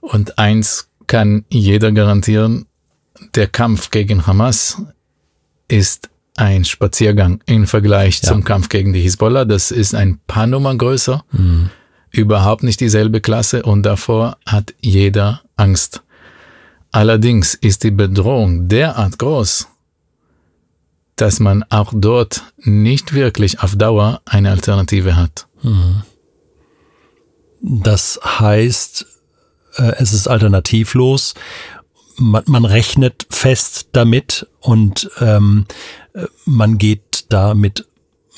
Und 0.00 0.38
eins 0.38 0.88
kann 1.06 1.44
jeder 1.48 1.92
garantieren, 1.92 2.66
der 3.34 3.46
Kampf 3.46 3.90
gegen 3.90 4.26
Hamas 4.26 4.82
ist 5.68 6.10
ein 6.36 6.64
Spaziergang 6.66 7.40
im 7.46 7.66
Vergleich 7.66 8.20
Ja. 8.22 8.28
zum 8.28 8.44
Kampf 8.44 8.68
gegen 8.68 8.92
die 8.92 9.00
Hisbollah. 9.00 9.44
Das 9.46 9.70
ist 9.70 9.94
ein 9.94 10.18
paar 10.26 10.46
Nummern 10.46 10.76
größer 10.78 11.24
überhaupt 12.10 12.62
nicht 12.62 12.80
dieselbe 12.80 13.20
Klasse 13.20 13.62
und 13.62 13.82
davor 13.84 14.36
hat 14.46 14.74
jeder 14.80 15.42
Angst. 15.56 16.02
Allerdings 16.92 17.54
ist 17.54 17.84
die 17.84 17.92
Bedrohung 17.92 18.68
derart 18.68 19.18
groß, 19.18 19.68
dass 21.16 21.38
man 21.38 21.64
auch 21.68 21.92
dort 21.94 22.42
nicht 22.58 23.12
wirklich 23.12 23.60
auf 23.60 23.76
Dauer 23.76 24.22
eine 24.24 24.50
Alternative 24.50 25.16
hat. 25.16 25.46
Das 27.60 28.18
heißt, 28.24 29.06
äh, 29.76 29.92
es 29.98 30.12
ist 30.12 30.28
alternativlos. 30.28 31.34
Man, 32.16 32.42
man 32.46 32.64
rechnet 32.64 33.26
fest 33.30 33.88
damit 33.92 34.46
und 34.60 35.10
ähm, 35.20 35.66
äh, 36.14 36.26
man 36.44 36.78
geht 36.78 37.26
da 37.28 37.54
mit, 37.54 37.86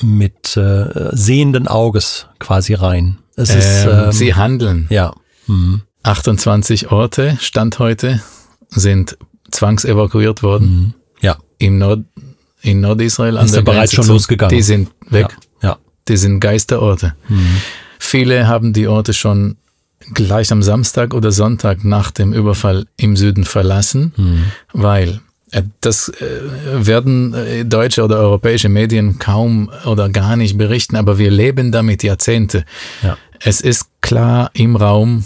mit 0.01 0.55
äh, 0.57 1.09
sehenden 1.11 1.67
Auges 1.67 2.27
quasi 2.39 2.73
rein. 2.75 3.22
Es 3.35 3.49
ist, 3.53 3.85
Ähm, 3.85 3.89
ähm, 4.05 4.11
sie 4.11 4.33
handeln. 4.35 4.87
ja. 4.89 5.13
Mhm. 5.47 5.81
28 6.03 6.91
Orte, 6.91 7.37
Stand 7.41 7.79
heute, 7.79 8.21
sind 8.69 9.17
zwangsevakuiert 9.51 10.43
worden 10.43 10.65
Mhm. 10.67 10.93
Ja. 11.21 11.37
im 11.59 11.77
Nord, 11.77 12.01
in 12.61 12.81
Nordisrael. 12.81 13.37
Ist 13.37 13.55
ja 13.55 13.61
bereits 13.61 13.93
schon 13.93 14.03
zu- 14.05 14.13
losgegangen. 14.13 14.55
Die 14.55 14.61
sind 14.61 14.89
weg. 15.09 15.27
Ja. 15.61 15.69
ja. 15.69 15.77
Die 16.07 16.17
sind 16.17 16.39
Geisterorte. 16.39 17.15
Viele 17.99 18.47
haben 18.47 18.73
die 18.73 18.87
Orte 18.87 19.13
schon 19.13 19.57
gleich 20.13 20.51
am 20.51 20.61
Samstag 20.61 21.13
oder 21.13 21.31
Sonntag 21.31 21.85
nach 21.85 22.11
dem 22.11 22.33
Überfall 22.33 22.87
im 22.97 23.15
Süden 23.15 23.45
verlassen, 23.45 24.51
weil 24.73 25.09
äh, 25.09 25.19
das 25.81 26.09
äh, 26.09 26.85
werden 26.85 27.33
äh, 27.33 27.65
deutsche 27.65 28.03
oder 28.03 28.17
europäische 28.19 28.69
Medien 28.69 29.19
kaum 29.19 29.69
oder 29.85 30.09
gar 30.09 30.35
nicht 30.35 30.57
berichten, 30.57 30.95
aber 30.95 31.17
wir 31.17 31.31
leben 31.31 31.71
damit 31.71 32.03
Jahrzehnte. 32.03 32.65
Ja. 33.01 33.17
Es 33.39 33.61
ist 33.61 33.87
klar 34.01 34.49
im 34.53 34.75
Raum, 34.75 35.25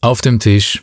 auf 0.00 0.20
dem 0.20 0.38
Tisch, 0.38 0.82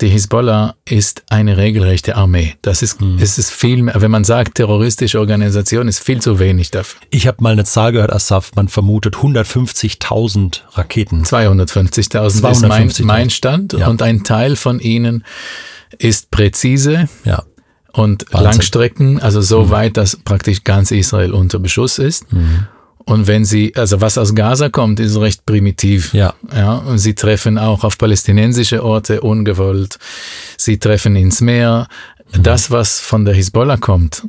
die 0.00 0.08
Hisbollah 0.08 0.76
ist 0.88 1.24
eine 1.28 1.58
regelrechte 1.58 2.16
Armee. 2.16 2.54
Das 2.62 2.80
ist, 2.82 2.98
es 3.20 3.36
ist 3.38 3.50
viel 3.50 3.82
mehr, 3.82 4.00
wenn 4.00 4.10
man 4.10 4.24
sagt, 4.24 4.54
terroristische 4.54 5.20
Organisation 5.20 5.88
ist 5.88 5.98
viel 5.98 6.20
zu 6.22 6.38
wenig 6.38 6.70
dafür. 6.70 6.98
Ich 7.10 7.26
habe 7.26 7.42
mal 7.42 7.52
eine 7.52 7.64
Zahl 7.64 7.92
gehört, 7.92 8.10
Asaf, 8.12 8.52
man 8.54 8.68
vermutet 8.68 9.16
150.000 9.16 10.60
Raketen. 10.72 11.22
250.000 11.24 12.26
ist 12.26 12.42
mein, 12.42 12.54
250.000. 12.90 13.04
mein 13.04 13.30
Stand 13.30 13.72
Ja. 13.74 13.88
und 13.88 14.02
ein 14.02 14.24
Teil 14.24 14.56
von 14.56 14.80
ihnen 14.80 15.24
ist 15.98 16.30
präzise 16.30 17.08
Ja. 17.24 17.42
Und 17.92 18.24
Wahnsinn. 18.30 18.44
Langstrecken, 18.44 19.20
also 19.20 19.40
so 19.40 19.70
weit, 19.70 19.96
dass 19.96 20.16
praktisch 20.16 20.64
ganz 20.64 20.90
Israel 20.90 21.32
unter 21.32 21.58
Beschuss 21.58 21.98
ist. 21.98 22.26
Und 23.04 23.26
wenn 23.26 23.44
sie, 23.44 23.74
also 23.74 24.00
was 24.00 24.18
aus 24.18 24.34
Gaza 24.34 24.68
kommt, 24.68 25.00
ist 25.00 25.16
recht 25.16 25.44
primitiv. 25.44 26.14
Ja. 26.14 26.34
Ja, 26.54 26.74
und 26.74 26.98
sie 26.98 27.14
treffen 27.14 27.58
auch 27.58 27.82
auf 27.82 27.98
palästinensische 27.98 28.84
Orte 28.84 29.22
ungewollt. 29.22 29.98
Sie 30.56 30.78
treffen 30.78 31.16
ins 31.16 31.40
Meer. 31.40 31.88
Das, 32.40 32.70
was 32.70 33.00
von 33.00 33.24
der 33.24 33.34
Hisbollah 33.34 33.78
kommt, 33.78 34.22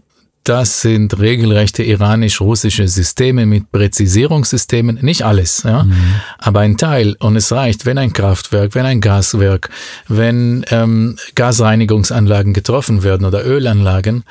das 0.43 0.81
sind 0.81 1.19
regelrechte 1.19 1.83
iranisch-russische 1.83 2.87
Systeme 2.87 3.45
mit 3.45 3.71
Präzisierungssystemen. 3.71 4.99
Nicht 5.01 5.23
alles, 5.23 5.63
ja, 5.63 5.83
mhm. 5.83 6.15
aber 6.39 6.61
ein 6.61 6.77
Teil. 6.77 7.15
Und 7.19 7.35
es 7.35 7.51
reicht, 7.51 7.85
wenn 7.85 7.99
ein 7.99 8.11
Kraftwerk, 8.11 8.73
wenn 8.73 8.85
ein 8.85 9.01
Gaswerk, 9.01 9.69
wenn 10.07 10.65
ähm, 10.71 11.17
Gasreinigungsanlagen 11.35 12.53
getroffen 12.53 13.03
werden 13.03 13.25
oder 13.25 13.45
Ölanlagen, 13.45 14.23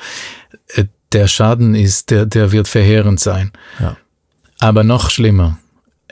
äh, 0.75 0.85
der 1.13 1.27
Schaden 1.27 1.75
ist, 1.75 2.09
der, 2.09 2.25
der 2.25 2.51
wird 2.51 2.67
verheerend 2.67 3.19
sein. 3.19 3.51
Ja. 3.79 3.95
Aber 4.59 4.83
noch 4.83 5.09
schlimmer. 5.09 5.59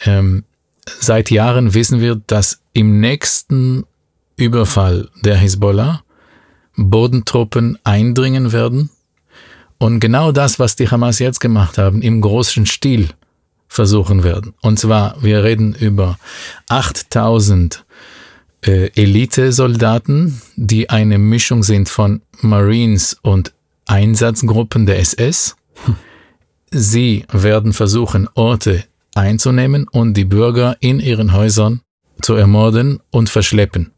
Ähm, 0.06 0.46
seit 0.86 1.30
Jahren 1.30 1.74
wissen 1.74 2.00
wir, 2.00 2.16
dass 2.16 2.62
im 2.72 3.02
nächsten 3.02 3.86
Überfall 4.38 5.10
der 5.24 5.36
Hisbollah 5.36 6.04
Bodentruppen 6.78 7.78
eindringen 7.84 8.54
werden 8.54 8.90
und 9.80 10.02
genau 10.02 10.32
das, 10.34 10.60
was 10.60 10.76
die 10.76 10.90
Hamas 10.90 11.20
jetzt 11.20 11.40
gemacht 11.40 11.78
haben, 11.78 12.02
im 12.02 12.20
großen 12.20 12.66
Stil 12.66 13.10
versuchen 13.70 14.24
werden. 14.24 14.54
Und 14.62 14.78
zwar, 14.78 15.24
wir 15.24 15.44
reden 15.44 15.74
über 15.74 16.20
8000 16.68 17.86
äh, 18.66 18.90
Elite-Soldaten, 18.94 20.42
die 20.58 20.90
eine 20.90 21.18
Mischung 21.18 21.64
sind 21.64 21.88
von 21.88 22.22
Marines 22.42 23.18
und 23.22 23.54
Einsatzgruppen 23.86 24.86
der 24.86 25.00
SS. 25.00 25.56
Sie 26.72 27.26
werden 27.32 27.72
versuchen, 27.72 28.28
Orte 28.34 28.84
einzunehmen 29.16 29.88
und 29.88 30.16
die 30.16 30.26
Bürger 30.26 30.76
in 30.82 31.00
ihren 31.00 31.32
Häusern 31.32 31.82
zu 32.22 32.34
ermorden 32.34 33.00
und 33.12 33.30
verschleppen. 33.30 33.92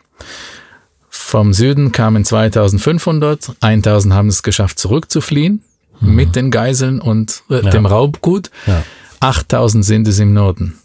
Vom 1.09 1.53
Süden 1.53 1.91
kamen 1.91 2.23
2500, 2.23 3.55
1000 3.61 4.13
haben 4.13 4.27
es 4.27 4.43
geschafft 4.43 4.77
zurückzufliehen 4.77 5.63
mhm. 6.01 6.15
mit 6.15 6.35
den 6.35 6.51
Geiseln 6.51 6.99
und 6.99 7.43
äh, 7.49 7.63
ja. 7.63 7.69
dem 7.69 7.85
Raubgut. 7.85 8.51
Ja. 8.67 8.83
8000 9.19 9.85
sind 9.85 10.07
es 10.07 10.19
im 10.19 10.33
Norden. 10.33 10.79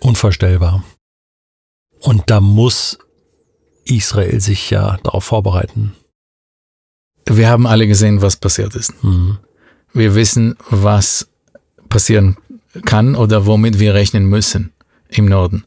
Unvorstellbar. 0.00 0.84
Und 2.00 2.24
da 2.26 2.40
muss 2.40 2.98
Israel 3.84 4.40
sich 4.40 4.70
ja 4.70 4.98
darauf 5.02 5.24
vorbereiten. 5.24 5.94
Wir 7.26 7.48
haben 7.48 7.66
alle 7.66 7.86
gesehen, 7.86 8.20
was 8.20 8.36
passiert 8.36 8.74
ist. 8.74 9.02
Mhm. 9.02 9.38
Wir 9.92 10.14
wissen, 10.14 10.56
was 10.68 11.28
passieren 11.88 12.36
kann 12.84 13.14
oder 13.14 13.46
womit 13.46 13.78
wir 13.78 13.94
rechnen 13.94 14.26
müssen 14.26 14.72
im 15.08 15.26
Norden. 15.26 15.64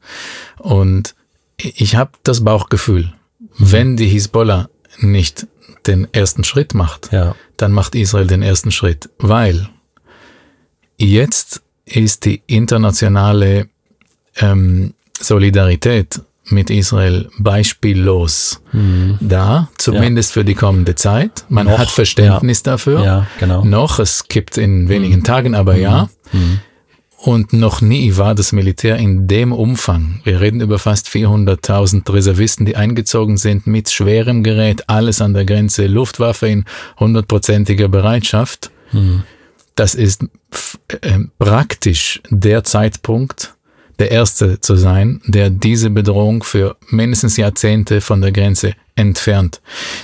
Und 0.59 1.15
ich 1.57 1.95
habe 1.95 2.11
das 2.23 2.43
Bauchgefühl, 2.43 3.13
mhm. 3.39 3.49
wenn 3.57 3.97
die 3.97 4.07
Hisbollah 4.07 4.69
nicht 4.99 5.47
den 5.87 6.07
ersten 6.13 6.43
Schritt 6.43 6.73
macht, 6.73 7.11
ja. 7.11 7.35
dann 7.57 7.71
macht 7.71 7.95
Israel 7.95 8.27
den 8.27 8.41
ersten 8.41 8.71
Schritt, 8.71 9.09
weil 9.17 9.69
jetzt 10.97 11.61
ist 11.85 12.25
die 12.25 12.41
internationale 12.47 13.69
ähm, 14.37 14.93
Solidarität 15.19 16.21
mit 16.49 16.69
Israel 16.69 17.29
beispiellos 17.37 18.61
mhm. 18.71 19.17
da, 19.19 19.69
zumindest 19.77 20.31
ja. 20.31 20.33
für 20.33 20.45
die 20.45 20.55
kommende 20.55 20.95
Zeit. 20.95 21.45
Man 21.49 21.67
Noch, 21.67 21.77
hat 21.77 21.89
Verständnis 21.89 22.63
ja. 22.65 22.71
dafür. 22.71 23.03
Ja, 23.03 23.27
genau. 23.39 23.63
Noch, 23.65 23.99
es 23.99 24.27
gibt 24.27 24.57
in 24.57 24.87
wenigen 24.89 25.19
mhm. 25.19 25.23
Tagen, 25.23 25.55
aber 25.55 25.75
ja. 25.75 26.09
Mhm. 26.31 26.39
mhm. 26.39 26.59
Und 27.27 27.51
noch 27.51 27.81
nie 27.81 28.15
war 28.15 28.35
das 28.35 28.53
Militär 28.53 28.95
in 28.95 29.27
dem 29.27 29.51
Umfang. 29.51 30.21
Wir 30.23 30.39
reden 30.39 30.61
über 30.61 30.79
fast 30.79 31.09
400.000 31.09 32.09
Reservisten, 32.13 32.65
die 32.65 32.77
eingezogen 32.77 33.35
sind 33.35 33.67
mit 33.67 33.89
schwerem 33.89 34.43
Gerät, 34.43 34.85
alles 34.87 35.19
an 35.19 35.33
der 35.33 35.43
Grenze, 35.43 35.87
Luftwaffe 35.87 36.47
in 36.47 36.63
hundertprozentiger 36.97 37.89
Bereitschaft. 37.89 38.71
Mhm. 38.93 39.23
Das 39.75 39.93
ist 39.93 40.23
äh, 41.01 41.19
praktisch 41.37 42.21
der 42.29 42.63
Zeitpunkt, 42.63 43.55
der 43.99 44.09
Erste 44.11 44.61
zu 44.61 44.77
sein, 44.77 45.19
der 45.25 45.49
diese 45.49 45.89
Bedrohung 45.89 46.43
für 46.43 46.77
mindestens 46.91 47.35
Jahrzehnte 47.35 47.99
von 47.99 48.21
der 48.21 48.31
Grenze 48.31 48.73
entfernt. 48.95 49.59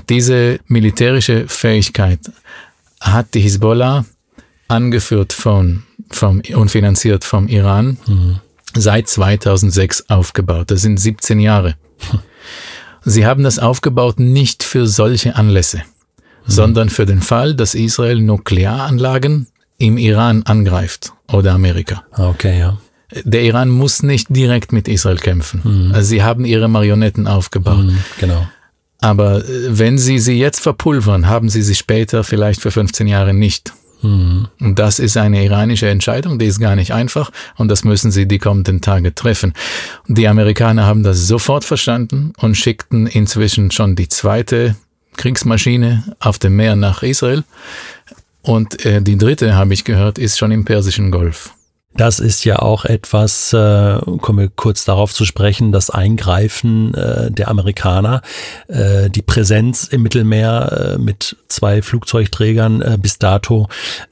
Diese 0.10 0.60
militärische 0.68 1.48
Fähigkeit 1.48 2.20
hat 3.00 3.34
die 3.34 3.40
Hisbollah, 3.40 4.04
angeführt 4.68 5.32
von 5.32 5.84
vom, 6.16 6.42
und 6.56 6.70
finanziert 6.70 7.24
vom 7.24 7.48
Iran, 7.48 7.98
mhm. 8.08 8.40
seit 8.76 9.08
2006 9.08 10.10
aufgebaut. 10.10 10.72
Das 10.72 10.82
sind 10.82 11.00
17 11.00 11.40
Jahre. 11.40 11.76
Sie 13.06 13.26
haben 13.26 13.44
das 13.44 13.60
aufgebaut 13.60 14.20
nicht 14.20 14.64
für 14.64 14.88
solche 14.88 15.36
Anlässe, 15.36 15.78
mhm. 15.78 15.82
sondern 16.46 16.90
für 16.90 17.06
den 17.06 17.22
Fall, 17.22 17.56
dass 17.56 17.76
Israel 17.76 18.20
Nuklearanlagen 18.20 19.48
im 19.78 19.98
Iran 19.98 20.44
angreift 20.44 21.14
oder 21.32 21.54
Amerika. 21.54 22.04
Okay, 22.12 22.60
ja. 22.60 22.78
Der 23.26 23.44
Iran 23.44 23.70
muss 23.70 24.02
nicht 24.02 24.28
direkt 24.30 24.72
mit 24.72 24.88
Israel 24.88 25.18
kämpfen. 25.18 25.62
Mhm. 25.64 25.92
Also 25.94 26.08
sie 26.08 26.24
haben 26.24 26.46
ihre 26.46 26.68
Marionetten 26.68 27.28
aufgebaut. 27.28 27.86
Mhm, 27.86 27.98
genau. 28.20 28.48
Aber 29.04 29.40
äh, 29.40 29.78
wenn 29.78 29.98
sie 29.98 30.18
sie 30.18 30.40
jetzt 30.40 30.62
verpulvern, 30.62 31.28
haben 31.28 31.50
sie 31.50 31.62
sie 31.62 31.76
später 31.76 32.24
vielleicht 32.24 32.62
für 32.62 32.72
15 32.72 33.08
Jahre 33.08 33.34
nicht. 33.34 33.74
Mhm. 34.04 34.48
Und 34.60 34.78
das 34.78 35.00
ist 35.00 35.18
eine 35.18 35.44
iranische 35.44 35.90
Entscheidung, 35.90 36.38
die 36.38 36.46
ist 36.46 36.60
gar 36.60 36.76
nicht 36.76 36.94
einfach 36.94 37.32
und 37.56 37.70
das 37.70 37.84
müssen 37.84 38.12
sie 38.12 38.28
die 38.28 38.40
kommenden 38.40 38.82
Tage 38.82 39.16
treffen. 39.16 39.54
Die 40.08 40.28
Amerikaner 40.28 40.86
haben 40.86 41.04
das 41.04 41.28
sofort 41.28 41.64
verstanden 41.64 42.34
und 42.38 42.56
schickten 42.56 43.08
inzwischen 43.08 43.72
schon 43.72 43.96
die 43.96 44.10
zweite 44.10 44.76
Kriegsmaschine 45.18 46.16
auf 46.20 46.38
dem 46.38 46.56
Meer 46.56 46.76
nach 46.76 47.04
Israel. 47.04 47.44
Und 48.42 48.86
äh, 48.86 49.02
die 49.02 49.18
dritte, 49.18 49.56
habe 49.56 49.74
ich 49.74 49.86
gehört, 49.86 50.18
ist 50.18 50.38
schon 50.38 50.52
im 50.52 50.66
Persischen 50.66 51.12
Golf. 51.12 51.54
Das 51.96 52.20
ist 52.20 52.44
ja 52.44 52.60
auch 52.60 52.86
etwas, 52.86 53.54
äh, 53.54 54.00
kommen 54.22 54.40
wir 54.40 54.50
kurz 54.50 54.84
darauf 54.86 55.14
zu 55.14 55.26
sprechen, 55.26 55.72
das 55.72 55.90
Eingreifen 55.90 56.94
äh, 56.96 57.30
der 57.30 57.50
Amerikaner, 57.50 58.22
äh, 58.68 59.10
die 59.10 59.22
Präsenz 59.22 59.86
im 59.86 60.02
Mittelmeer 60.02 60.96
äh, 60.96 60.98
mit 60.98 61.38
zwei 61.48 61.82
Flugzeugträgern 61.82 62.82
äh, 62.82 62.98
bis 63.00 63.20
dato 63.20 63.68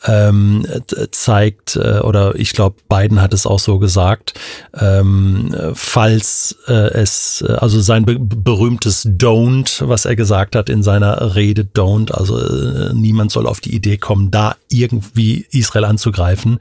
ähm, 0.05 0.65
zeigt, 1.11 1.75
äh, 1.75 1.99
oder 1.99 2.35
ich 2.35 2.53
glaube, 2.53 2.77
Biden 2.87 3.19
hat 3.21 3.33
es 3.33 3.47
auch 3.47 3.59
so 3.59 3.79
gesagt, 3.79 4.33
ähm, 4.79 5.55
falls 5.73 6.57
äh, 6.67 6.73
es, 6.73 7.43
äh, 7.47 7.53
also 7.53 7.81
sein 7.81 8.05
be 8.05 8.17
berühmtes 8.19 9.05
Don't, 9.07 9.87
was 9.87 10.05
er 10.05 10.15
gesagt 10.15 10.55
hat 10.55 10.69
in 10.69 10.83
seiner 10.83 11.35
Rede, 11.35 11.63
Don't, 11.63 12.11
also 12.11 12.37
äh, 12.37 12.93
niemand 12.93 13.31
soll 13.31 13.47
auf 13.47 13.59
die 13.59 13.75
Idee 13.75 13.97
kommen, 13.97 14.29
da 14.29 14.55
irgendwie 14.69 15.45
Israel 15.51 15.85
anzugreifen. 15.85 16.59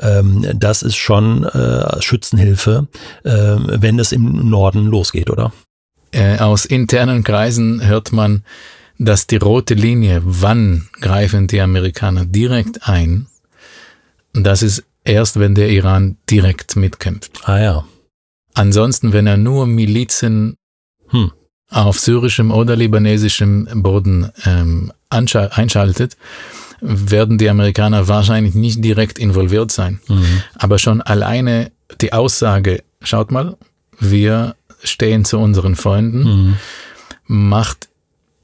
Ähm, 0.00 0.41
das 0.54 0.82
ist 0.82 0.96
schon 0.96 1.44
äh, 1.44 2.00
Schützenhilfe, 2.00 2.88
äh, 3.24 3.30
wenn 3.30 3.98
es 3.98 4.12
im 4.12 4.48
Norden 4.48 4.86
losgeht, 4.86 5.30
oder? 5.30 5.52
Äh, 6.12 6.38
aus 6.38 6.64
internen 6.64 7.24
Kreisen 7.24 7.86
hört 7.86 8.12
man, 8.12 8.44
dass 8.98 9.26
die 9.26 9.36
rote 9.36 9.74
Linie, 9.74 10.20
wann 10.24 10.88
greifen 11.00 11.46
die 11.46 11.60
Amerikaner 11.60 12.24
direkt 12.24 12.86
ein, 12.88 13.26
das 14.32 14.62
ist 14.62 14.84
erst, 15.04 15.38
wenn 15.38 15.54
der 15.54 15.70
Iran 15.70 16.16
direkt 16.30 16.76
mitkämpft. 16.76 17.48
Ah 17.48 17.60
ja. 17.60 17.84
Ansonsten, 18.54 19.12
wenn 19.12 19.26
er 19.26 19.36
nur 19.36 19.66
Milizen 19.66 20.56
hm. 21.08 21.32
auf 21.70 21.98
syrischem 21.98 22.50
oder 22.50 22.76
libanesischem 22.76 23.68
Boden 23.82 24.30
ähm, 24.44 24.92
einschaltet, 25.08 26.16
werden 26.82 27.38
die 27.38 27.48
Amerikaner 27.48 28.08
wahrscheinlich 28.08 28.54
nicht 28.54 28.84
direkt 28.84 29.18
involviert 29.18 29.70
sein. 29.70 30.00
Mhm. 30.08 30.42
Aber 30.54 30.78
schon 30.78 31.00
alleine 31.00 31.70
die 32.00 32.12
Aussage, 32.12 32.82
schaut 33.00 33.30
mal, 33.30 33.56
wir 33.98 34.56
stehen 34.82 35.24
zu 35.24 35.38
unseren 35.38 35.76
Freunden, 35.76 36.24
mhm. 36.24 36.56
macht 37.26 37.88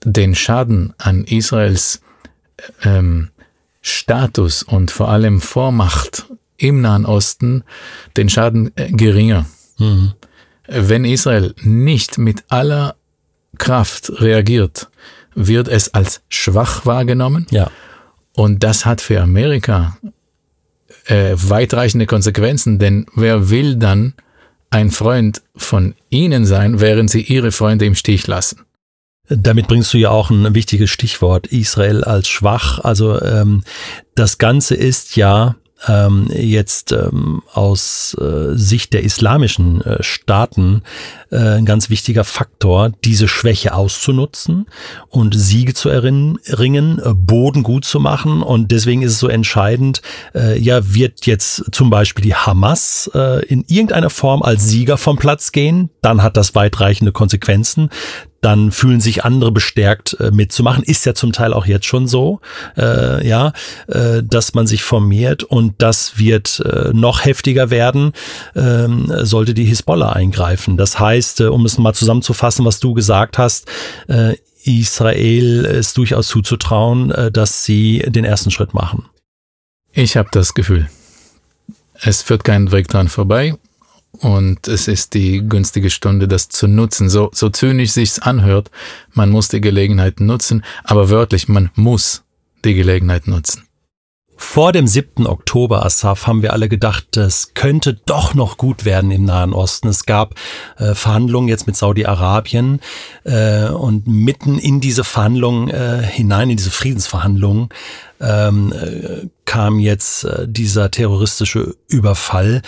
den 0.05 0.37
Schaden 0.37 0.95
an 0.99 1.25
Israels 1.25 2.01
ähm, 2.83 3.31
Status 3.81 4.63
und 4.63 4.91
vor 4.93 5.09
allem 5.09 5.41
Vormacht 5.41 6.27
im 6.57 6.81
Nahen 6.81 7.07
Osten 7.07 7.65
den 8.17 8.29
Schaden 8.29 8.71
äh, 8.77 8.91
geringer. 8.93 9.47
Mhm. 9.79 10.13
Wenn 10.69 11.05
Israel 11.05 11.55
nicht 11.63 12.19
mit 12.19 12.45
aller 12.49 12.95
Kraft 13.59 14.13
reagiert, 14.21 14.89
wird 15.35 15.69
es 15.69 15.95
als 15.95 16.21
schwach 16.29 16.85
wahrgenommen. 16.85 17.47
Ja. 17.51 17.71
Und 18.39 18.63
das 18.63 18.87
hat 18.87 19.01
für 19.01 19.21
Amerika 19.21 19.99
äh, 21.07 21.35
weitreichende 21.35 22.07
Konsequenzen, 22.07 22.79
denn 22.79 23.05
wer 23.17 23.51
will 23.51 23.75
dann 23.75 24.15
ein 24.71 24.93
Freund 24.93 25.43
von 25.57 25.97
ihnen 26.09 26.47
sein, 26.47 26.79
während 26.79 27.11
sie 27.11 27.23
ihre 27.23 27.51
Freunde 27.51 27.85
im 27.85 27.97
Stich 27.97 28.29
lassen? 28.29 28.61
Damit 29.29 29.67
bringst 29.67 29.93
du 29.93 29.99
ja 29.99 30.11
auch 30.11 30.31
ein 30.31 30.55
wichtiges 30.55 30.89
Stichwort, 30.89 31.49
Israel 31.49 32.05
als 32.05 32.29
schwach. 32.29 32.79
Also 32.79 33.21
ähm, 33.21 33.65
das 34.15 34.39
Ganze 34.39 34.77
ist 34.77 35.17
ja 35.17 35.57
ähm, 35.87 36.29
jetzt 36.35 36.93
ähm, 36.93 37.43
aus 37.53 38.17
äh, 38.21 38.57
Sicht 38.57 38.93
der 38.93 39.05
islamischen 39.05 39.81
äh, 39.83 40.03
Staaten 40.03 40.83
äh, 41.31 41.37
ein 41.37 41.65
ganz 41.65 41.89
wichtiger 41.91 42.25
Faktor, 42.25 42.91
diese 43.05 43.29
Schwäche 43.29 43.75
auszunutzen 43.75 44.67
und 45.09 45.35
Siege 45.35 45.75
zu 45.75 45.89
erringen, 45.89 47.01
äh, 47.05 47.15
Boden 47.15 47.63
gut 47.63 47.85
zu 47.85 48.01
machen. 48.01 48.43
Und 48.43 48.73
deswegen 48.73 49.03
ist 49.03 49.13
es 49.13 49.21
so 49.21 49.29
entscheidend, 49.29 50.03
äh, 50.35 50.59
ja, 50.59 50.95
wird 50.95 51.27
jetzt 51.27 51.65
zum 51.73 51.91
Beispiel 51.91 52.25
die 52.25 52.35
Hamas 52.35 53.11
äh, 53.15 53.45
in 53.47 53.65
irgendeiner 53.69 54.11
Form 54.11 54.43
als 54.43 54.69
Sieger 54.69 54.97
vom 54.97 55.17
Platz 55.17 55.53
gehen, 55.53 55.91
dann 56.03 56.23
hat 56.23 56.37
das 56.37 56.55
weitreichende 56.55 57.13
Konsequenzen 57.13 57.91
dann 58.41 58.71
fühlen 58.71 59.01
sich 59.01 59.25
andere 59.25 59.53
bestärkt 59.53 60.17
äh, 60.21 60.31
mitzumachen. 60.31 60.85
Ist 60.85 61.07
ja 61.07 61.15
zum 61.15 61.33
Teil 61.33 61.53
auch 61.53 61.67
jetzt 61.67 61.87
schon 61.87 62.07
so, 62.07 62.41
äh, 62.77 63.27
ja, 63.27 63.53
äh, 63.89 64.23
dass 64.23 64.55
man 64.55 64.67
sich 64.67 64.83
formiert 64.83 65.43
und 65.43 65.75
das 65.79 66.19
wird 66.19 66.61
äh, 66.61 66.91
noch 66.93 67.25
heftiger 67.25 67.71
werden, 67.71 68.13
ähm, 68.55 69.13
sollte 69.23 69.55
die 69.55 69.65
Hisbollah 69.65 70.13
eingreifen. 70.13 70.77
Das 70.77 70.99
heißt, 71.01 71.41
äh, 71.41 71.45
um 71.45 71.65
es 71.65 71.79
mal 71.79 71.95
zusammenzufassen, 71.95 72.65
was 72.65 72.81
du 72.81 72.95
gesagt 72.95 73.39
hast, 73.39 73.67
äh, 74.09 74.37
Israel 74.65 75.65
ist 75.65 75.97
durchaus 75.97 76.29
zuzutrauen, 76.29 77.11
äh, 77.11 77.31
dass 77.31 77.65
sie 77.65 78.05
den 78.07 78.25
ersten 78.25 78.51
Schritt 78.51 78.75
machen. 78.75 79.07
Ich 79.93 80.17
habe 80.17 80.29
das 80.31 80.55
Gefühl, 80.55 80.89
es 82.01 82.23
führt 82.23 82.45
kein 82.45 82.71
Weg 82.71 82.89
dran 82.89 83.09
vorbei 83.09 83.55
und 84.13 84.67
es 84.69 84.89
ist 84.89 85.15
die 85.15 85.47
günstige 85.47 85.91
Stunde, 85.91 86.29
das 86.29 86.49
zu 86.49 86.67
nutzen. 86.67 87.09
So, 87.09 87.31
so 87.33 87.51
zynisch 87.51 87.93
sich's 87.93 88.19
anhört, 88.19 88.71
man 89.13 89.31
muss 89.31 89.49
die 89.49 89.61
Gelegenheit 89.61 90.21
nutzen, 90.21 90.65
aber 90.85 91.11
wörtlich, 91.11 91.49
man 91.49 91.71
muss 91.75 92.25
die 92.65 92.75
Gelegenheit 92.75 93.29
nutzen. 93.29 93.68
Vor 94.41 94.71
dem 94.71 94.87
7. 94.87 95.27
Oktober, 95.27 95.85
Asaf, 95.85 96.29
haben 96.29 96.43
wir 96.43 96.53
alle 96.53 96.69
gedacht, 96.69 97.17
es 97.17 97.55
könnte 97.55 97.95
doch 98.07 98.35
noch 98.35 98.57
gut 98.57 98.85
werden 98.85 99.11
im 99.11 99.25
Nahen 99.25 99.53
Osten. 99.53 99.89
Es 99.89 100.07
gab 100.07 100.37
äh, 100.79 100.95
Verhandlungen 100.95 101.49
jetzt 101.49 101.67
mit 101.67 101.77
Saudi-Arabien 101.77 102.79
äh, 103.25 103.69
und 103.69 104.07
mitten 104.07 104.59
in 104.59 104.81
diese 104.81 105.03
Verhandlungen 105.03 105.69
äh, 105.71 106.03
hinein, 106.05 106.51
in 106.51 106.57
diese 106.57 106.71
Friedensverhandlungen, 106.71 107.69
ähm, 108.21 108.73
äh, 108.73 109.27
kam 109.45 109.81
jetzt 109.81 110.25
äh, 110.25 110.47
dieser 110.49 110.91
terroristische 110.91 111.75
Überfall. 111.89 112.63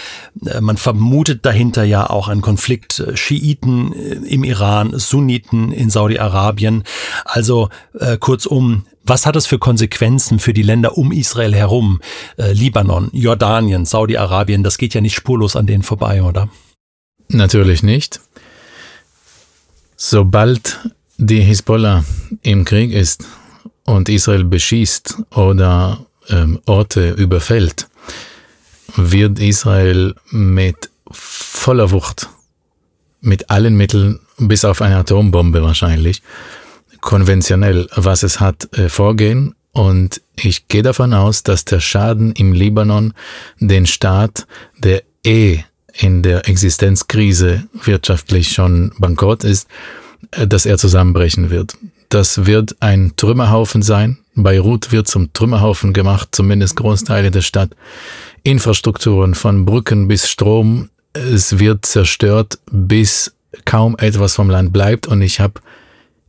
Äh, 0.44 0.60
man 0.60 0.76
vermutet 0.76 1.46
dahinter 1.46 1.84
ja 1.84 2.10
auch 2.10 2.26
einen 2.26 2.40
Konflikt 2.40 2.98
äh, 2.98 3.16
Schiiten 3.16 3.92
äh, 3.92 4.14
im 4.28 4.42
Iran, 4.42 4.98
Sunniten 4.98 5.70
in 5.70 5.88
Saudi-Arabien. 5.88 6.82
Also 7.24 7.68
äh, 7.98 8.16
kurzum, 8.16 8.86
was 9.10 9.26
hat 9.26 9.34
es 9.34 9.46
für 9.46 9.58
Konsequenzen 9.58 10.38
für 10.38 10.52
die 10.52 10.62
Länder 10.62 10.96
um 10.96 11.10
Israel 11.10 11.52
herum? 11.52 12.00
Äh, 12.38 12.52
Libanon, 12.52 13.10
Jordanien, 13.12 13.84
Saudi-Arabien, 13.84 14.62
das 14.62 14.78
geht 14.78 14.94
ja 14.94 15.00
nicht 15.00 15.16
spurlos 15.16 15.56
an 15.56 15.66
denen 15.66 15.82
vorbei, 15.82 16.22
oder? 16.22 16.48
Natürlich 17.28 17.82
nicht. 17.82 18.20
Sobald 19.96 20.78
die 21.18 21.40
Hisbollah 21.40 22.04
im 22.42 22.64
Krieg 22.64 22.92
ist 22.92 23.26
und 23.84 24.08
Israel 24.08 24.44
beschießt 24.44 25.16
oder 25.32 26.06
ähm, 26.28 26.60
Orte 26.66 27.10
überfällt, 27.10 27.88
wird 28.94 29.40
Israel 29.40 30.14
mit 30.30 30.88
voller 31.10 31.90
Wucht, 31.90 32.28
mit 33.20 33.50
allen 33.50 33.76
Mitteln, 33.76 34.20
bis 34.38 34.64
auf 34.64 34.80
eine 34.80 34.98
Atombombe 34.98 35.62
wahrscheinlich, 35.64 36.22
konventionell, 37.00 37.88
was 37.94 38.22
es 38.22 38.40
hat, 38.40 38.76
äh, 38.76 38.88
vorgehen. 38.88 39.54
Und 39.72 40.20
ich 40.36 40.68
gehe 40.68 40.82
davon 40.82 41.14
aus, 41.14 41.42
dass 41.42 41.64
der 41.64 41.80
Schaden 41.80 42.32
im 42.32 42.52
Libanon 42.52 43.14
den 43.58 43.86
Staat, 43.86 44.46
der 44.78 45.02
eh 45.24 45.60
in 45.92 46.22
der 46.22 46.48
Existenzkrise 46.48 47.64
wirtschaftlich 47.84 48.52
schon 48.52 48.92
bankrott 48.98 49.44
ist, 49.44 49.68
äh, 50.32 50.46
dass 50.46 50.66
er 50.66 50.78
zusammenbrechen 50.78 51.50
wird. 51.50 51.76
Das 52.08 52.46
wird 52.46 52.74
ein 52.80 53.12
Trümmerhaufen 53.16 53.82
sein. 53.82 54.18
Beirut 54.34 54.90
wird 54.90 55.06
zum 55.06 55.32
Trümmerhaufen 55.32 55.92
gemacht, 55.92 56.30
zumindest 56.32 56.76
Großteile 56.76 57.30
der 57.30 57.42
Stadt. 57.42 57.70
Infrastrukturen 58.42 59.34
von 59.34 59.64
Brücken 59.64 60.08
bis 60.08 60.28
Strom. 60.28 60.88
Es 61.12 61.58
wird 61.58 61.86
zerstört, 61.86 62.58
bis 62.70 63.32
kaum 63.64 63.96
etwas 63.98 64.34
vom 64.34 64.50
Land 64.50 64.72
bleibt. 64.72 65.06
Und 65.06 65.22
ich 65.22 65.38
habe 65.38 65.60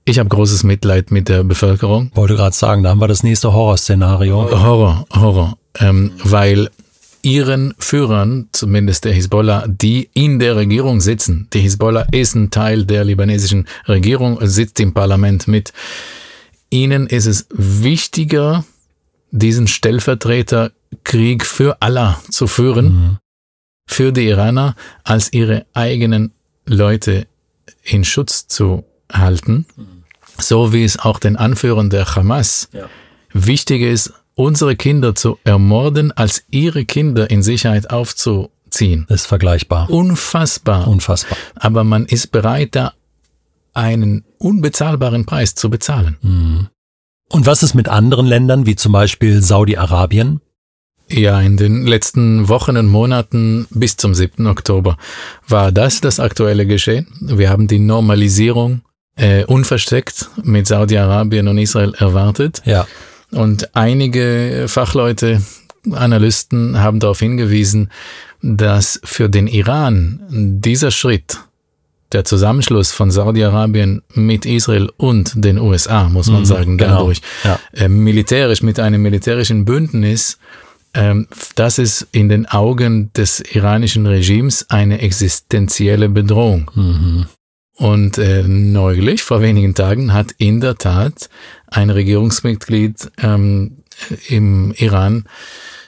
ich 0.05 0.19
hab 0.19 0.29
großes 0.29 0.63
Mitleid 0.63 1.11
mit 1.11 1.29
der 1.29 1.43
Bevölkerung. 1.43 2.11
Wollte 2.15 2.35
gerade 2.35 2.55
sagen, 2.55 2.83
da 2.83 2.89
haben 2.89 2.99
wir 2.99 3.07
das 3.07 3.23
nächste 3.23 3.53
Horrorszenario. 3.53 4.49
Horror, 4.51 5.05
Horror. 5.13 5.57
Ähm, 5.79 6.11
weil 6.23 6.69
ihren 7.21 7.75
Führern, 7.77 8.49
zumindest 8.51 9.05
der 9.05 9.13
Hisbollah, 9.13 9.67
die 9.67 10.09
in 10.13 10.39
der 10.39 10.55
Regierung 10.55 11.01
sitzen. 11.01 11.47
Die 11.53 11.59
Hisbollah 11.59 12.07
ist 12.11 12.35
ein 12.35 12.49
Teil 12.49 12.85
der 12.85 13.03
libanesischen 13.03 13.67
Regierung, 13.87 14.39
sitzt 14.41 14.79
im 14.79 14.93
Parlament 14.93 15.47
mit. 15.47 15.71
Ihnen 16.71 17.07
ist 17.07 17.27
es 17.27 17.47
wichtiger, 17.51 18.65
diesen 19.29 19.67
Stellvertreterkrieg 19.67 21.45
für 21.45 21.77
Allah 21.79 22.19
zu 22.29 22.47
führen, 22.47 22.85
mhm. 22.85 23.17
für 23.87 24.11
die 24.11 24.27
Iraner, 24.27 24.75
als 25.03 25.31
ihre 25.31 25.65
eigenen 25.73 26.31
Leute 26.65 27.27
in 27.83 28.03
Schutz 28.03 28.47
zu 28.47 28.83
halten. 29.13 29.65
So 30.37 30.73
wie 30.73 30.83
es 30.83 30.99
auch 30.99 31.19
den 31.19 31.35
Anführern 31.35 31.89
der 31.89 32.15
Hamas 32.15 32.69
ja. 32.73 32.89
wichtig 33.33 33.81
ist, 33.81 34.13
unsere 34.35 34.75
Kinder 34.75 35.13
zu 35.15 35.37
ermorden, 35.43 36.11
als 36.11 36.43
ihre 36.49 36.85
Kinder 36.85 37.29
in 37.29 37.43
Sicherheit 37.43 37.89
aufzuziehen. 37.89 39.05
Das 39.07 39.21
ist 39.21 39.27
vergleichbar. 39.27 39.89
Unfassbar. 39.89 40.87
Unfassbar. 40.87 41.37
Aber 41.55 41.83
man 41.83 42.05
ist 42.05 42.31
bereit, 42.31 42.69
da 42.75 42.93
einen 43.73 44.23
unbezahlbaren 44.37 45.25
Preis 45.25 45.55
zu 45.55 45.69
bezahlen. 45.69 46.17
Mhm. 46.21 46.67
Und 47.29 47.45
was 47.45 47.63
ist 47.63 47.73
mit 47.73 47.87
anderen 47.87 48.25
Ländern, 48.25 48.65
wie 48.65 48.75
zum 48.75 48.91
Beispiel 48.91 49.41
Saudi-Arabien? 49.41 50.41
Ja, 51.07 51.39
in 51.41 51.57
den 51.57 51.85
letzten 51.85 52.47
Wochen 52.47 52.77
und 52.77 52.87
Monaten 52.87 53.67
bis 53.69 53.97
zum 53.97 54.13
7. 54.13 54.47
Oktober 54.47 54.97
war 55.47 55.71
das 55.71 56.01
das 56.01 56.19
aktuelle 56.19 56.65
Geschehen. 56.65 57.07
Wir 57.19 57.49
haben 57.49 57.67
die 57.67 57.79
Normalisierung 57.79 58.81
äh, 59.21 59.45
unversteckt 59.45 60.29
mit 60.43 60.65
Saudi-Arabien 60.65 61.47
und 61.47 61.57
Israel 61.59 61.93
erwartet. 61.93 62.61
Ja. 62.65 62.87
Und 63.31 63.75
einige 63.75 64.65
Fachleute, 64.67 65.41
Analysten 65.91 66.79
haben 66.79 66.99
darauf 66.99 67.19
hingewiesen, 67.19 67.91
dass 68.41 68.99
für 69.03 69.29
den 69.29 69.47
Iran 69.47 70.21
dieser 70.29 70.91
Schritt, 70.91 71.37
der 72.11 72.25
Zusammenschluss 72.25 72.91
von 72.91 73.09
Saudi-Arabien 73.09 74.01
mit 74.13 74.45
Israel 74.45 74.89
und 74.97 75.31
den 75.35 75.59
USA, 75.59 76.09
muss 76.09 76.27
man 76.27 76.41
mhm, 76.41 76.45
sagen, 76.45 76.77
genau. 76.77 76.97
dadurch, 76.97 77.21
ja. 77.43 77.59
äh, 77.73 77.87
militärisch 77.87 78.63
mit 78.63 78.79
einem 78.79 79.01
militärischen 79.01 79.63
Bündnis, 79.65 80.39
ähm, 80.93 81.27
das 81.55 81.77
ist 81.77 82.07
in 82.11 82.27
den 82.27 82.47
Augen 82.47 83.13
des 83.13 83.39
iranischen 83.39 84.07
Regimes 84.07 84.65
eine 84.69 84.99
existenzielle 84.99 86.09
Bedrohung. 86.09 86.69
Mhm. 86.73 87.25
Und 87.81 88.19
äh, 88.19 88.43
neulich, 88.43 89.23
vor 89.23 89.41
wenigen 89.41 89.73
Tagen, 89.73 90.13
hat 90.13 90.35
in 90.37 90.61
der 90.61 90.75
Tat 90.75 91.31
ein 91.65 91.89
Regierungsmitglied 91.89 93.11
ähm, 93.23 93.77
im 94.27 94.71
Iran, 94.77 95.25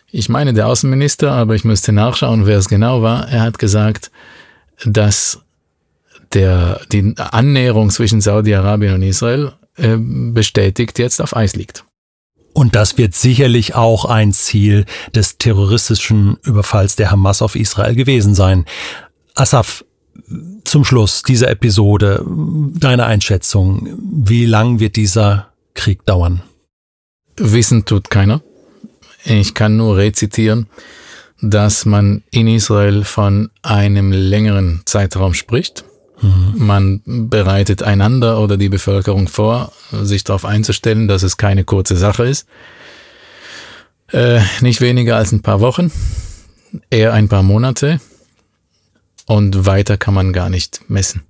ich 0.10 0.28
meine 0.28 0.56
der 0.56 0.66
Außenminister, 0.66 1.32
aber 1.32 1.54
ich 1.54 1.66
müsste 1.66 1.92
nachschauen, 1.92 2.48
wer 2.48 2.58
es 2.58 2.68
genau 2.68 3.04
war, 3.04 3.30
er 3.30 3.42
hat 3.42 3.60
gesagt, 3.60 4.10
dass 4.84 5.42
der, 6.34 6.82
die 6.92 7.14
Annäherung 7.16 7.92
zwischen 7.92 8.22
Saudi-Arabien 8.22 8.96
und 8.96 9.04
Israel 9.04 9.52
äh, 9.78 9.98
bestätigt 10.00 10.98
jetzt 10.98 11.22
auf 11.22 11.36
Eis 11.36 11.56
liegt. 11.56 11.86
Und 12.54 12.74
das 12.74 12.98
wird 12.98 13.14
sicherlich 13.14 13.76
auch 13.76 14.06
ein 14.06 14.32
Ziel 14.34 14.86
des 15.14 15.38
terroristischen 15.38 16.38
Überfalls 16.42 16.96
der 16.96 17.12
Hamas 17.12 17.44
auf 17.44 17.56
Israel 17.56 17.94
gewesen 17.94 18.34
sein. 18.34 18.66
Asaf, 19.36 19.86
zum 20.64 20.86
Schluss 20.86 21.24
dieser 21.24 21.50
Episode, 21.50 22.26
deine 22.26 23.06
Einschätzung, 23.06 23.88
wie 24.02 24.46
lang 24.46 24.80
wird 24.80 24.96
dieser 24.96 25.50
Krieg 25.74 26.06
dauern? 26.06 26.42
Wissen 27.38 27.86
tut 27.86 28.10
keiner. 28.10 28.42
Ich 29.26 29.54
kann 29.54 29.78
nur 29.78 29.98
rezitieren, 29.98 30.68
dass 31.42 31.86
man 31.86 32.24
in 32.32 32.48
Israel 32.48 33.04
von 33.04 33.50
einem 33.62 34.12
längeren 34.12 34.82
Zeitraum 34.86 35.34
spricht. 35.34 35.86
Mhm. 36.22 36.54
Man 36.56 37.02
bereitet 37.06 37.84
einander 37.84 38.40
oder 38.40 38.58
die 38.58 38.70
Bevölkerung 38.70 39.28
vor, 39.28 39.72
sich 39.92 40.24
darauf 40.24 40.46
einzustellen, 40.46 41.08
dass 41.08 41.24
es 41.24 41.38
keine 41.38 41.64
kurze 41.64 41.98
Sache 41.98 42.26
ist. 42.26 42.48
Äh, 44.12 44.42
nicht 44.62 44.80
weniger 44.80 45.18
als 45.18 45.32
ein 45.32 45.42
paar 45.42 45.60
Wochen, 45.60 45.92
eher 46.90 47.14
ein 47.14 47.30
paar 47.30 47.44
Monate. 47.44 48.00
Und 49.26 49.66
weiter 49.66 49.98
kann 49.98 50.14
man 50.14 50.34
gar 50.34 50.50
nicht 50.50 50.90
messen. 50.90 51.24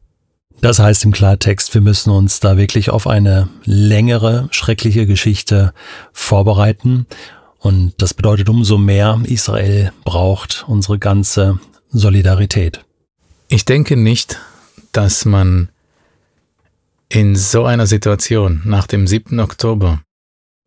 Das 0.62 0.80
heißt 0.80 1.04
im 1.04 1.12
Klartext, 1.12 1.74
wir 1.74 1.82
müssen 1.82 2.10
uns 2.10 2.40
da 2.40 2.58
wirklich 2.58 2.90
auf 2.90 3.06
eine 3.06 3.50
längere, 3.66 4.48
schreckliche 4.52 5.06
Geschichte 5.06 5.74
vorbereiten. 6.14 7.06
Und 7.60 7.94
das 7.98 8.14
bedeutet 8.14 8.50
umso 8.50 8.78
mehr, 8.78 9.20
Israel 9.26 9.92
braucht 10.06 10.64
unsere 10.68 11.00
ganze 11.00 11.60
Solidarität. 11.90 12.86
Ich 13.50 13.66
denke 13.66 13.98
nicht, 13.98 14.40
dass 14.94 15.26
man 15.26 15.70
in 17.10 17.36
so 17.36 17.66
einer 17.66 17.86
Situation 17.86 18.62
nach 18.66 18.88
dem 18.88 19.06
7. 19.06 19.40
Oktober 19.40 20.02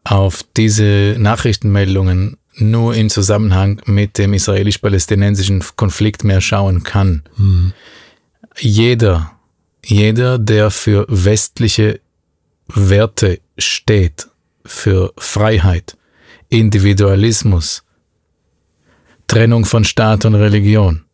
auf 0.05 0.45
diese 0.57 1.17
Nachrichtenmeldungen 1.19 2.37
nur 2.57 2.95
im 2.95 3.11
Zusammenhang 3.11 3.81
mit 3.87 4.19
dem 4.19 4.35
israelisch-palästinensischen 4.35 5.63
Konflikt 5.77 6.25
mehr 6.25 6.41
schauen 6.41 6.83
kann. 6.83 7.23
Mhm. 7.37 7.73
Jeder, 8.59 9.33
jeder, 9.85 10.39
der 10.39 10.71
für 10.71 11.07
westliche 11.09 12.01
Werte 12.69 13.41
steht, 13.59 14.29
für 14.65 15.13
Freiheit, 15.19 15.97
Individualismus, 16.49 17.85
Trennung 19.27 19.65
von 19.65 19.85
Staat 19.85 20.25
und 20.25 20.35
Religion, 20.35 21.05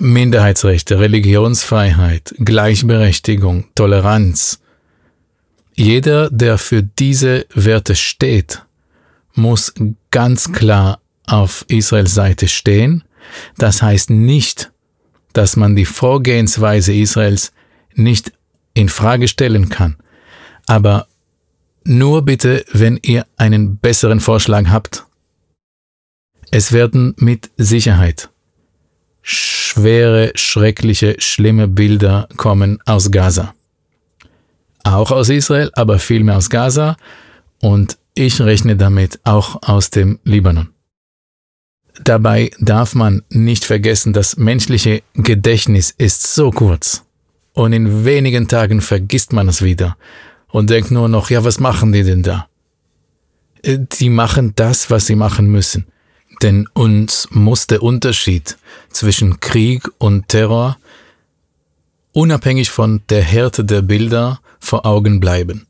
Minderheitsrechte, 0.00 1.00
Religionsfreiheit, 1.00 2.34
Gleichberechtigung, 2.38 3.64
Toleranz. 3.74 4.60
Jeder, 5.74 6.30
der 6.30 6.58
für 6.58 6.82
diese 6.82 7.46
Werte 7.54 7.94
steht, 7.96 8.62
muss 9.38 9.72
ganz 10.10 10.52
klar 10.52 11.00
auf 11.26 11.64
Israels 11.68 12.14
Seite 12.14 12.48
stehen. 12.48 13.04
Das 13.56 13.80
heißt 13.80 14.10
nicht, 14.10 14.70
dass 15.32 15.56
man 15.56 15.76
die 15.76 15.84
Vorgehensweise 15.84 16.92
Israels 16.92 17.52
nicht 17.94 18.32
in 18.74 18.88
Frage 18.88 19.28
stellen 19.28 19.68
kann. 19.68 19.96
Aber 20.66 21.06
nur 21.84 22.22
bitte, 22.22 22.64
wenn 22.72 22.98
ihr 23.02 23.26
einen 23.36 23.78
besseren 23.78 24.20
Vorschlag 24.20 24.66
habt. 24.68 25.06
Es 26.50 26.72
werden 26.72 27.14
mit 27.18 27.50
Sicherheit 27.56 28.30
schwere, 29.22 30.32
schreckliche, 30.34 31.16
schlimme 31.18 31.68
Bilder 31.68 32.28
kommen 32.36 32.78
aus 32.86 33.10
Gaza. 33.10 33.54
Auch 34.84 35.10
aus 35.10 35.28
Israel, 35.28 35.70
aber 35.74 35.98
vielmehr 35.98 36.36
aus 36.36 36.48
Gaza 36.48 36.96
und 37.60 37.98
ich 38.18 38.40
rechne 38.40 38.76
damit 38.76 39.20
auch 39.24 39.62
aus 39.62 39.90
dem 39.90 40.18
Libanon. 40.24 40.70
Dabei 42.02 42.50
darf 42.58 42.94
man 42.94 43.22
nicht 43.28 43.64
vergessen, 43.64 44.12
das 44.12 44.36
menschliche 44.36 45.02
Gedächtnis 45.14 45.94
ist 45.96 46.34
so 46.34 46.50
kurz 46.50 47.04
und 47.54 47.72
in 47.72 48.04
wenigen 48.04 48.48
Tagen 48.48 48.80
vergisst 48.80 49.32
man 49.32 49.48
es 49.48 49.62
wieder 49.62 49.96
und 50.48 50.70
denkt 50.70 50.90
nur 50.90 51.08
noch, 51.08 51.30
ja, 51.30 51.44
was 51.44 51.60
machen 51.60 51.92
die 51.92 52.02
denn 52.02 52.22
da? 52.22 52.48
Die 53.64 54.10
machen 54.10 54.52
das, 54.56 54.90
was 54.90 55.06
sie 55.06 55.16
machen 55.16 55.50
müssen. 55.50 55.86
Denn 56.42 56.68
uns 56.72 57.28
muss 57.30 57.66
der 57.66 57.82
Unterschied 57.82 58.56
zwischen 58.90 59.40
Krieg 59.40 59.88
und 59.98 60.28
Terror 60.28 60.76
unabhängig 62.12 62.70
von 62.70 63.02
der 63.08 63.22
Härte 63.22 63.64
der 63.64 63.82
Bilder 63.82 64.40
vor 64.60 64.86
Augen 64.86 65.18
bleiben. 65.20 65.67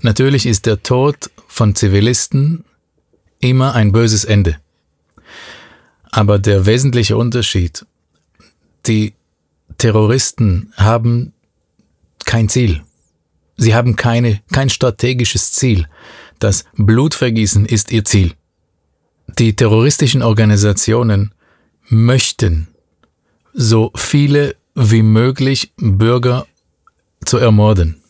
Natürlich 0.00 0.46
ist 0.46 0.66
der 0.66 0.82
Tod 0.82 1.30
von 1.46 1.74
Zivilisten 1.74 2.64
immer 3.40 3.74
ein 3.74 3.92
böses 3.92 4.24
Ende. 4.24 4.56
Aber 6.10 6.38
der 6.38 6.66
wesentliche 6.66 7.16
Unterschied, 7.16 7.86
die 8.86 9.14
Terroristen 9.78 10.72
haben 10.76 11.32
kein 12.24 12.48
Ziel. 12.48 12.82
Sie 13.56 13.74
haben 13.74 13.96
keine, 13.96 14.40
kein 14.52 14.70
strategisches 14.70 15.52
Ziel. 15.52 15.88
Das 16.38 16.64
Blutvergießen 16.76 17.66
ist 17.66 17.92
ihr 17.92 18.04
Ziel. 18.04 18.34
Die 19.38 19.54
terroristischen 19.54 20.22
Organisationen 20.22 21.32
möchten 21.88 22.68
so 23.52 23.92
viele 23.94 24.56
wie 24.74 25.02
möglich 25.02 25.72
Bürger 25.76 26.46
zu 27.24 27.38
ermorden. 27.38 28.01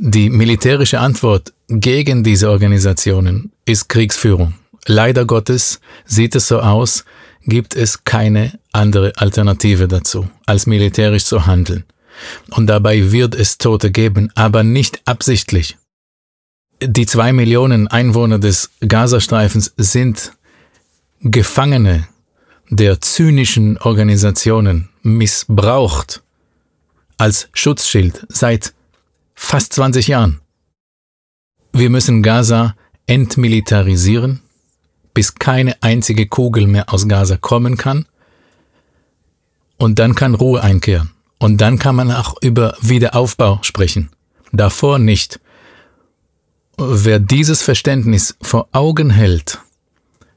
Die 0.00 0.30
militärische 0.30 1.00
Antwort 1.00 1.52
gegen 1.68 2.22
diese 2.22 2.50
Organisationen 2.50 3.50
ist 3.64 3.88
Kriegsführung. 3.88 4.54
Leider 4.86 5.24
Gottes 5.24 5.80
sieht 6.04 6.36
es 6.36 6.46
so 6.46 6.60
aus, 6.60 7.04
gibt 7.42 7.74
es 7.74 8.04
keine 8.04 8.60
andere 8.70 9.12
Alternative 9.16 9.88
dazu, 9.88 10.28
als 10.46 10.66
militärisch 10.66 11.24
zu 11.24 11.46
handeln. 11.46 11.82
Und 12.50 12.68
dabei 12.68 13.10
wird 13.10 13.34
es 13.34 13.58
Tote 13.58 13.90
geben, 13.90 14.30
aber 14.36 14.62
nicht 14.62 15.00
absichtlich. 15.04 15.76
Die 16.80 17.06
zwei 17.06 17.32
Millionen 17.32 17.88
Einwohner 17.88 18.38
des 18.38 18.70
Gazastreifens 18.86 19.72
sind 19.76 20.32
Gefangene 21.22 22.06
der 22.70 23.00
zynischen 23.00 23.78
Organisationen 23.78 24.90
missbraucht 25.02 26.22
als 27.16 27.48
Schutzschild 27.52 28.24
seit 28.28 28.74
fast 29.38 29.72
20 29.74 30.08
Jahren. 30.08 30.40
Wir 31.72 31.88
müssen 31.88 32.22
Gaza 32.22 32.74
entmilitarisieren, 33.06 34.40
bis 35.14 35.36
keine 35.36 35.80
einzige 35.80 36.26
Kugel 36.26 36.66
mehr 36.66 36.92
aus 36.92 37.08
Gaza 37.08 37.36
kommen 37.36 37.76
kann. 37.76 38.06
Und 39.78 39.98
dann 40.00 40.14
kann 40.14 40.34
Ruhe 40.34 40.62
einkehren. 40.62 41.12
Und 41.38 41.60
dann 41.60 41.78
kann 41.78 41.94
man 41.94 42.10
auch 42.10 42.34
über 42.42 42.76
Wiederaufbau 42.82 43.60
sprechen. 43.62 44.10
Davor 44.52 44.98
nicht. 44.98 45.40
Wer 46.76 47.20
dieses 47.20 47.62
Verständnis 47.62 48.36
vor 48.42 48.68
Augen 48.72 49.10
hält, 49.10 49.60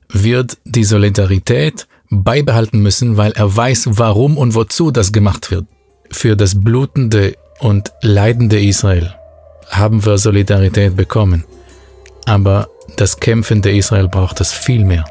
wird 0.09 0.57
die 0.63 0.83
Solidarität 0.83 1.87
beibehalten 2.09 2.81
müssen, 2.81 3.17
weil 3.17 3.31
er 3.31 3.53
weiß, 3.53 3.87
warum 3.91 4.37
und 4.37 4.53
wozu 4.53 4.91
das 4.91 5.11
gemacht 5.11 5.49
wird. 5.49 5.65
Für 6.11 6.37
das 6.37 6.61
blutende 6.61 7.35
und 7.61 7.93
leidende 8.01 8.59
Israel 8.59 9.13
haben 9.69 10.03
wir 10.05 10.17
Solidarität 10.17 10.95
bekommen. 10.95 11.45
Aber 12.25 12.67
das 12.97 13.19
kämpfende 13.19 13.71
Israel 13.71 14.09
braucht 14.09 14.41
es 14.41 14.51
viel 14.51 14.83
mehr. 14.83 15.05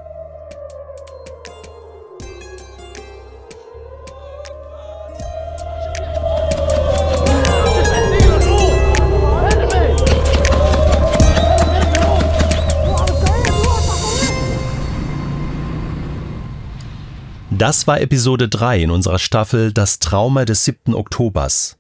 Das 17.51 17.87
war 17.87 18.01
Episode 18.01 18.49
3 18.49 18.85
in 18.85 18.91
unserer 18.91 19.19
Staffel 19.19 19.71
Das 19.73 19.99
Trauma 19.99 20.47
des 20.47 20.65
7. 20.65 20.95
Oktobers. 20.95 21.80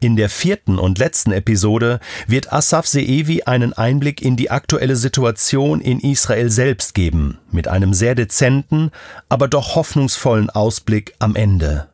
In 0.00 0.14
der 0.14 0.28
vierten 0.28 0.78
und 0.78 0.98
letzten 0.98 1.32
Episode 1.32 1.98
wird 2.28 2.52
Asaf 2.52 2.86
Seevi 2.86 3.42
einen 3.42 3.72
Einblick 3.72 4.22
in 4.22 4.36
die 4.36 4.48
aktuelle 4.48 4.94
Situation 4.94 5.80
in 5.80 5.98
Israel 5.98 6.50
selbst 6.50 6.94
geben, 6.94 7.38
mit 7.50 7.66
einem 7.66 7.92
sehr 7.92 8.14
dezenten, 8.14 8.92
aber 9.28 9.48
doch 9.48 9.74
hoffnungsvollen 9.74 10.50
Ausblick 10.50 11.14
am 11.18 11.34
Ende. 11.34 11.88